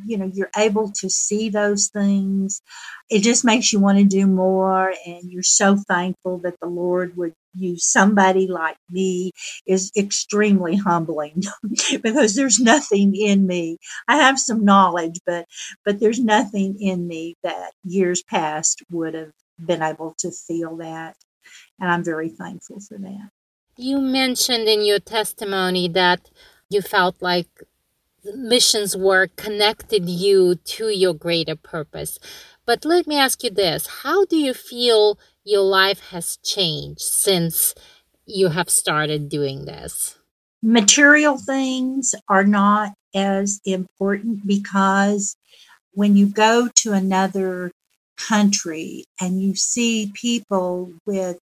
you 0.06 0.16
know, 0.16 0.30
you're 0.32 0.50
able 0.56 0.90
to 0.92 1.10
see 1.10 1.48
those 1.48 1.88
things, 1.88 2.62
it 3.10 3.20
just 3.20 3.44
makes 3.44 3.72
you 3.72 3.80
want 3.80 3.98
to 3.98 4.04
do 4.04 4.26
more. 4.26 4.92
And 5.06 5.30
you're 5.30 5.42
so 5.42 5.76
thankful 5.76 6.38
that 6.38 6.58
the 6.60 6.68
Lord 6.68 7.16
would 7.16 7.34
use 7.54 7.84
somebody 7.84 8.46
like 8.46 8.76
me 8.90 9.32
is 9.66 9.92
extremely 9.96 10.76
humbling 10.76 11.42
because 12.02 12.34
there's 12.34 12.58
nothing 12.58 13.14
in 13.14 13.46
me. 13.46 13.78
I 14.08 14.16
have 14.16 14.38
some 14.38 14.64
knowledge, 14.64 15.20
but 15.26 15.46
but 15.84 16.00
there's 16.00 16.20
nothing 16.20 16.76
in 16.80 17.06
me 17.06 17.36
that 17.42 17.72
years 17.84 18.22
past 18.22 18.82
would 18.90 19.14
have 19.14 19.32
been 19.58 19.82
able 19.82 20.14
to 20.18 20.30
feel 20.30 20.76
that. 20.78 21.16
And 21.78 21.90
I'm 21.90 22.04
very 22.04 22.28
thankful 22.28 22.80
for 22.80 22.98
that. 22.98 23.30
You 23.76 24.00
mentioned 24.00 24.68
in 24.68 24.84
your 24.84 25.00
testimony 25.00 25.88
that 25.88 26.30
you 26.68 26.82
felt 26.82 27.20
like 27.20 27.48
missions 28.24 28.96
work 28.96 29.36
connected 29.36 30.08
you 30.08 30.56
to 30.56 30.88
your 30.88 31.14
greater 31.14 31.56
purpose. 31.56 32.18
But 32.66 32.84
let 32.84 33.06
me 33.06 33.16
ask 33.18 33.42
you 33.42 33.50
this 33.50 33.86
how 34.02 34.24
do 34.26 34.36
you 34.36 34.54
feel 34.54 35.18
your 35.44 35.62
life 35.62 36.00
has 36.10 36.36
changed 36.38 37.00
since 37.00 37.74
you 38.26 38.48
have 38.50 38.70
started 38.70 39.28
doing 39.28 39.64
this? 39.64 40.16
material 40.62 41.36
things 41.38 42.14
are 42.28 42.44
not 42.44 42.92
as 43.14 43.60
important 43.64 44.46
because 44.46 45.36
when 45.92 46.16
you 46.16 46.26
go 46.26 46.68
to 46.74 46.92
another 46.92 47.72
country 48.16 49.04
and 49.20 49.42
you 49.42 49.54
see 49.54 50.12
people 50.14 50.92
with 51.04 51.38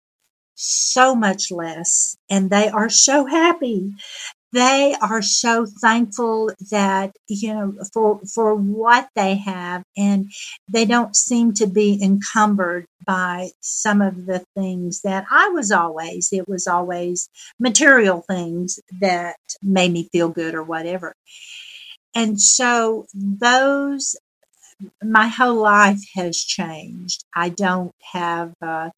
so 0.54 1.14
much 1.14 1.50
less 1.50 2.16
and 2.30 2.50
they 2.50 2.68
are 2.68 2.88
so 2.88 3.26
happy 3.26 3.92
they 4.52 4.96
are 5.02 5.22
so 5.22 5.66
thankful 5.66 6.50
that 6.70 7.14
you 7.28 7.52
know 7.52 7.74
for 7.92 8.20
for 8.34 8.54
what 8.54 9.08
they 9.14 9.36
have 9.36 9.82
and 9.96 10.30
they 10.72 10.84
don't 10.84 11.14
seem 11.16 11.52
to 11.54 11.66
be 11.66 11.98
encumbered 12.02 12.86
by 13.06 13.50
some 13.60 14.00
of 14.00 14.26
the 14.26 14.44
things 14.56 15.02
that 15.02 15.26
I 15.30 15.48
was 15.50 15.70
always 15.70 16.30
it 16.32 16.48
was 16.48 16.66
always 16.66 17.28
material 17.58 18.22
things 18.28 18.80
that 19.00 19.36
made 19.62 19.92
me 19.92 20.08
feel 20.12 20.28
good 20.28 20.54
or 20.54 20.62
whatever. 20.62 21.14
And 22.14 22.40
so 22.40 23.06
those 23.14 24.16
my 25.02 25.28
whole 25.28 25.56
life 25.60 26.00
has 26.14 26.38
changed. 26.38 27.24
I 27.34 27.48
don't 27.50 27.92
have 28.12 28.54
uh, 28.62 28.90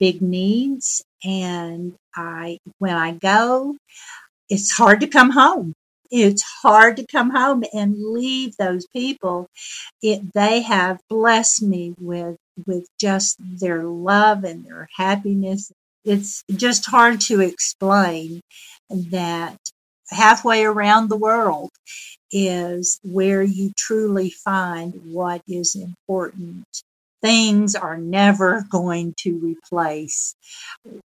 big 0.00 0.22
needs 0.22 1.04
and 1.24 1.94
I 2.16 2.58
when 2.78 2.94
I 2.96 3.12
go 3.12 3.76
it's 4.48 4.72
hard 4.72 5.00
to 5.00 5.06
come 5.06 5.30
home. 5.30 5.74
It's 6.10 6.42
hard 6.42 6.96
to 6.98 7.06
come 7.06 7.30
home 7.30 7.64
and 7.74 7.94
leave 7.98 8.56
those 8.56 8.86
people. 8.94 9.48
It, 10.02 10.32
they 10.34 10.62
have 10.62 11.00
blessed 11.10 11.62
me 11.62 11.94
with 12.00 12.36
with 12.66 12.86
just 13.00 13.36
their 13.40 13.84
love 13.84 14.44
and 14.44 14.64
their 14.64 14.88
happiness. 14.96 15.70
It's 16.04 16.42
just 16.50 16.86
hard 16.86 17.20
to 17.22 17.40
explain 17.40 18.40
that 18.90 19.58
halfway 20.10 20.64
around 20.64 21.08
the 21.08 21.16
world 21.16 21.70
is 22.32 23.00
where 23.04 23.42
you 23.42 23.72
truly 23.76 24.30
find 24.30 24.94
what 25.12 25.42
is 25.48 25.76
important 25.76 26.66
things 27.22 27.74
are 27.74 27.96
never 27.96 28.64
going 28.70 29.14
to 29.18 29.38
replace 29.38 30.34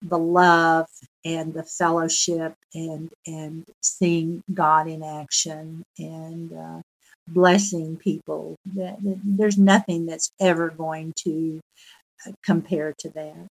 the 0.02 0.18
love 0.18 0.86
and 1.24 1.54
the 1.54 1.62
fellowship 1.62 2.54
and 2.74 3.10
and 3.26 3.64
seeing 3.80 4.42
God 4.52 4.88
in 4.88 5.02
action 5.02 5.84
and 5.98 6.52
uh, 6.52 6.80
blessing 7.28 7.96
people. 7.96 8.56
There's 8.66 9.58
nothing 9.58 10.06
that's 10.06 10.32
ever 10.40 10.70
going 10.70 11.12
to 11.24 11.60
uh, 12.26 12.32
compare 12.44 12.94
to 12.98 13.08
that. 13.10 13.46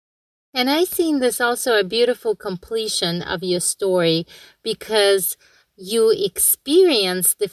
And 0.54 0.70
I 0.70 0.86
seen 0.86 1.20
this 1.20 1.40
also 1.40 1.78
a 1.78 1.84
beautiful 1.84 2.36
completion 2.36 3.22
of 3.22 3.44
your 3.44 3.60
story 3.60 4.26
because 4.64 5.38
you 5.78 6.10
experienced 6.10 7.38
the 7.38 7.48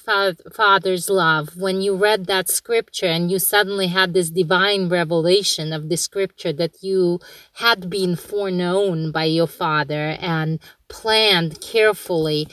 Father's 0.51 1.11
love 1.11 1.57
when 1.59 1.83
you 1.83 1.95
read 1.95 2.25
that 2.25 2.49
scripture 2.49 3.07
and 3.07 3.31
you 3.31 3.39
suddenly 3.39 3.89
had 3.89 4.15
this 4.15 4.31
divine 4.31 4.89
revelation 4.89 5.75
of 5.75 5.91
the 5.91 5.97
scripture 5.97 6.53
that 6.55 6.83
you 6.83 7.21
had 7.55 7.91
been 7.91 8.17
foreknown 8.17 9.13
by 9.13 9.25
your 9.25 9.47
Father 9.47 10.17
and 10.21 10.59
planned 10.89 11.61
carefully. 11.61 12.49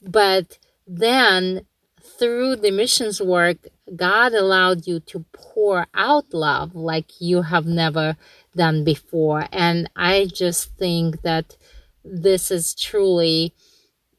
But 0.00 0.58
then 0.86 1.66
through 2.00 2.56
the 2.56 2.70
missions 2.70 3.20
work, 3.20 3.58
God 3.96 4.32
allowed 4.32 4.86
you 4.86 5.00
to 5.00 5.24
pour 5.32 5.88
out 5.92 6.32
love 6.32 6.76
like 6.76 7.20
you 7.20 7.42
have 7.42 7.66
never 7.66 8.16
done 8.54 8.84
before. 8.84 9.48
And 9.50 9.90
I 9.96 10.28
just 10.32 10.76
think 10.76 11.22
that 11.22 11.56
this 12.04 12.52
is 12.52 12.76
truly 12.76 13.52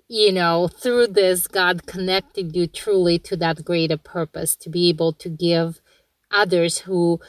you 0.08 0.32
know, 0.32 0.68
through 0.68 1.08
this, 1.08 1.48
God 1.48 1.86
connected 1.86 2.56
you 2.56 2.68
truly 2.68 3.20
to 3.20 3.36
that 3.38 3.66
greater 3.66 3.98
purpose 3.98 4.56
to 4.58 4.70
be 4.70 4.90
able 4.90 5.14
to 5.14 5.30
give 5.30 5.82
others 6.32 6.80
who 6.80 7.20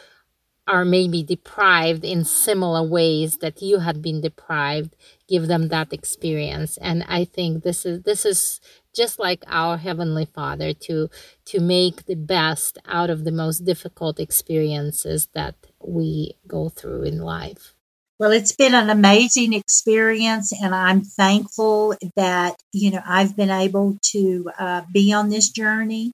are 0.66 0.84
maybe 0.84 1.22
deprived 1.22 2.04
in 2.04 2.24
similar 2.24 2.82
ways 2.82 3.38
that 3.38 3.62
you 3.62 3.80
had 3.80 4.02
been 4.02 4.20
deprived 4.20 4.94
give 5.26 5.46
them 5.46 5.68
that 5.68 5.92
experience. 5.92 6.76
And 6.78 7.04
i 7.08 7.24
think 7.24 7.64
this 7.64 7.86
is 7.86 8.02
this 8.02 8.24
is 8.26 8.60
just 8.94 9.18
like 9.18 9.44
our 9.46 9.78
heavenly 9.78 10.26
father 10.26 10.72
to 10.74 11.08
to 11.46 11.60
make 11.60 12.06
the 12.06 12.16
best 12.16 12.78
out 12.86 13.10
of 13.10 13.24
the 13.24 13.32
most 13.32 13.64
difficult 13.64 14.20
experiences 14.20 15.28
that 15.34 15.54
we 15.80 16.34
go 16.46 16.68
through 16.68 17.04
in 17.04 17.18
life 17.20 17.74
well, 18.18 18.32
it's 18.32 18.52
been 18.52 18.74
an 18.74 18.90
amazing 18.90 19.52
experience, 19.52 20.52
and 20.52 20.74
I'm 20.74 21.02
thankful 21.02 21.94
that 22.16 22.56
you 22.72 22.90
know 22.90 23.02
I've 23.06 23.36
been 23.36 23.50
able 23.50 23.96
to 24.12 24.50
uh, 24.58 24.82
be 24.92 25.12
on 25.12 25.28
this 25.28 25.50
journey. 25.50 26.12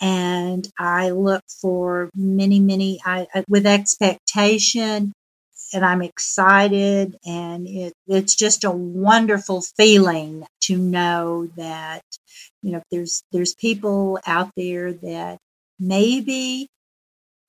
And 0.00 0.68
I 0.78 1.10
look 1.10 1.42
for 1.60 2.10
many, 2.14 2.60
many 2.60 3.00
I, 3.04 3.28
with 3.48 3.66
expectation, 3.66 5.12
and 5.72 5.84
I'm 5.84 6.02
excited, 6.02 7.16
and 7.26 7.66
it, 7.68 7.94
it's 8.06 8.34
just 8.36 8.64
a 8.64 8.70
wonderful 8.70 9.62
feeling 9.76 10.46
to 10.62 10.76
know 10.76 11.48
that 11.56 12.02
you 12.62 12.72
know 12.72 12.82
there's 12.90 13.22
there's 13.32 13.54
people 13.54 14.20
out 14.26 14.50
there 14.56 14.92
that 14.92 15.38
maybe 15.80 16.68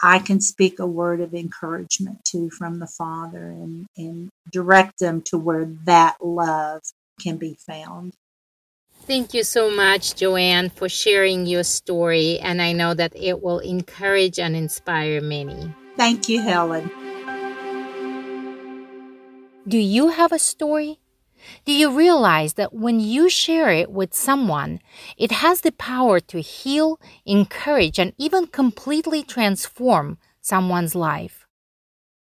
I 0.05 0.19
can 0.19 0.41
speak 0.41 0.79
a 0.79 0.85
word 0.85 1.21
of 1.21 1.33
encouragement 1.33 2.25
to 2.25 2.49
from 2.49 2.79
the 2.79 2.87
Father 2.87 3.47
and, 3.47 3.85
and 3.95 4.29
direct 4.51 4.99
them 4.99 5.21
to 5.27 5.37
where 5.37 5.65
that 5.85 6.17
love 6.21 6.81
can 7.21 7.37
be 7.37 7.55
found. 7.65 8.11
Thank 9.05 9.33
you 9.33 9.43
so 9.43 9.71
much, 9.71 10.15
Joanne, 10.15 10.69
for 10.69 10.89
sharing 10.89 11.45
your 11.45 11.63
story. 11.63 12.37
And 12.39 12.61
I 12.61 12.73
know 12.73 12.93
that 12.93 13.13
it 13.15 13.41
will 13.41 13.59
encourage 13.59 14.39
and 14.39 14.57
inspire 14.57 15.21
many. 15.21 15.73
Thank 15.95 16.27
you, 16.27 16.41
Helen. 16.41 16.91
Do 19.65 19.77
you 19.77 20.09
have 20.09 20.33
a 20.33 20.39
story? 20.39 20.99
Do 21.65 21.71
you 21.71 21.95
realize 21.95 22.53
that 22.53 22.73
when 22.73 22.99
you 22.99 23.29
share 23.29 23.71
it 23.71 23.91
with 23.91 24.13
someone, 24.13 24.79
it 25.17 25.31
has 25.31 25.61
the 25.61 25.71
power 25.71 26.19
to 26.19 26.41
heal, 26.41 26.99
encourage, 27.25 27.99
and 27.99 28.13
even 28.17 28.47
completely 28.47 29.23
transform 29.23 30.17
someone's 30.41 30.95
life? 30.95 31.45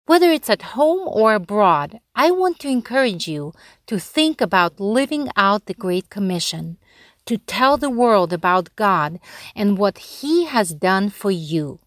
Whether 0.05 0.31
it's 0.31 0.49
at 0.49 0.73
home 0.77 1.07
or 1.07 1.33
abroad, 1.33 1.99
I 2.13 2.31
want 2.31 2.59
to 2.59 2.67
encourage 2.67 3.27
you 3.27 3.53
to 3.87 3.99
think 3.99 4.41
about 4.41 4.79
living 4.79 5.29
out 5.37 5.65
the 5.65 5.73
Great 5.73 6.09
Commission, 6.09 6.77
to 7.25 7.37
tell 7.37 7.77
the 7.77 7.89
world 7.89 8.33
about 8.33 8.75
God 8.75 9.19
and 9.55 9.77
what 9.77 9.97
He 9.97 10.45
has 10.45 10.73
done 10.73 11.09
for 11.09 11.31
you. 11.31 11.79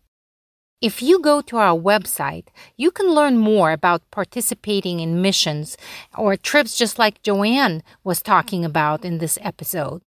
If 0.83 1.01
you 1.01 1.21
go 1.21 1.41
to 1.41 1.57
our 1.57 1.75
website, 1.75 2.49
you 2.77 2.91
can 2.91 3.15
learn 3.15 3.39
more 3.39 3.73
about 3.73 4.11
participating 4.11 5.01
in 5.01 5.23
missions 5.23 5.79
or 6.17 6.37
trips 6.37 6.77
just 6.77 6.99
like 6.99 7.23
Joanne 7.23 7.83
was 8.05 8.21
talking 8.21 8.63
about 8.63 9.03
in 9.03 9.17
this 9.17 9.39
episode. 9.41 10.03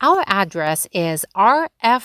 Our 0.00 0.24
address 0.26 0.86
is 0.92 1.26
rfwma.org. 1.36 2.00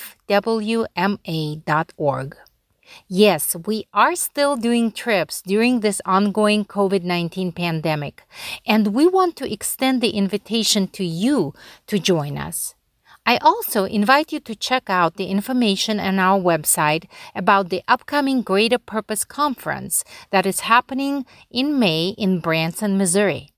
Yes, 3.08 3.56
we 3.66 3.88
are 3.94 4.16
still 4.16 4.58
doing 4.58 4.92
trips 4.92 5.42
during 5.42 5.80
this 5.80 6.02
ongoing 6.06 6.66
COVID 6.66 7.04
19 7.04 7.54
pandemic, 7.54 8.24
and 8.66 8.88
we 8.88 9.08
want 9.08 9.38
to 9.38 9.50
extend 9.50 10.02
the 10.02 10.10
invitation 10.10 10.90
to 10.90 11.06
you 11.06 11.54
to 11.88 12.00
join 12.00 12.38
us. 12.38 12.76
I 13.32 13.38
also 13.38 13.86
invite 13.86 14.34
you 14.34 14.42
to 14.42 14.56
check 14.56 14.90
out 14.90 15.16
the 15.16 15.28
information 15.28 16.02
on 16.02 16.20
our 16.20 16.38
website 16.38 17.06
about 17.34 17.70
the 17.70 17.82
upcoming 17.88 18.42
Greater 18.42 18.78
Purpose 18.78 19.24
Conference 19.24 20.04
that 20.32 20.46
is 20.46 20.68
happening 20.72 21.26
in 21.50 21.80
May 21.80 22.14
in 22.18 22.42
Branson, 22.42 22.98
Missouri. 22.98 23.52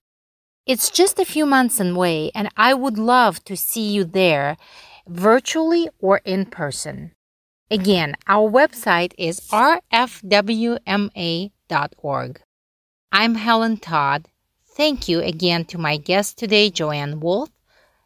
It's 0.68 0.92
just 0.92 1.18
a 1.18 1.26
few 1.26 1.48
months 1.48 1.80
away, 1.80 2.30
and 2.36 2.50
I 2.56 2.76
would 2.76 3.00
love 3.00 3.44
to 3.46 3.58
see 3.58 3.92
you 3.92 4.04
there, 4.04 4.58
virtually 5.08 5.90
or 5.98 6.22
in 6.24 6.46
person. 6.46 7.14
Again, 7.72 8.14
our 8.28 8.48
website 8.48 9.14
is 9.18 9.40
rfwma.org. 9.50 9.92
I'm 13.12 13.36
Helen 13.36 13.78
Todd. 13.78 14.28
Thank 14.78 15.10
you 15.10 15.20
again 15.20 15.66
to 15.66 15.80
my 15.80 15.98
guest 15.98 16.38
today, 16.38 16.70
Joanne 16.70 17.20
Wolf 17.22 17.50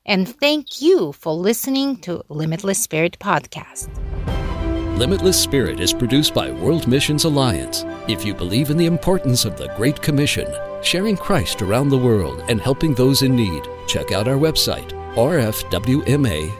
and 0.07 0.27
thank 0.27 0.81
you 0.81 1.11
for 1.11 1.33
listening 1.33 1.97
to 1.97 2.23
Limitless 2.29 2.81
Spirit 2.81 3.19
Podcast. 3.19 3.89
Limitless 4.97 5.39
Spirit 5.39 5.79
is 5.79 5.93
produced 5.93 6.33
by 6.33 6.49
World 6.49 6.87
Missions 6.87 7.25
Alliance. 7.25 7.85
If 8.07 8.25
you 8.25 8.33
believe 8.33 8.71
in 8.71 8.77
the 8.77 8.87
importance 8.87 9.45
of 9.45 9.55
the 9.55 9.71
Great 9.77 10.01
Commission, 10.01 10.47
sharing 10.81 11.15
Christ 11.15 11.61
around 11.61 11.89
the 11.89 11.97
world 11.97 12.43
and 12.49 12.59
helping 12.59 12.95
those 12.95 13.21
in 13.21 13.35
need, 13.35 13.67
check 13.87 14.11
out 14.11 14.27
our 14.27 14.37
website, 14.37 14.89
rfwma.org. 15.13 16.53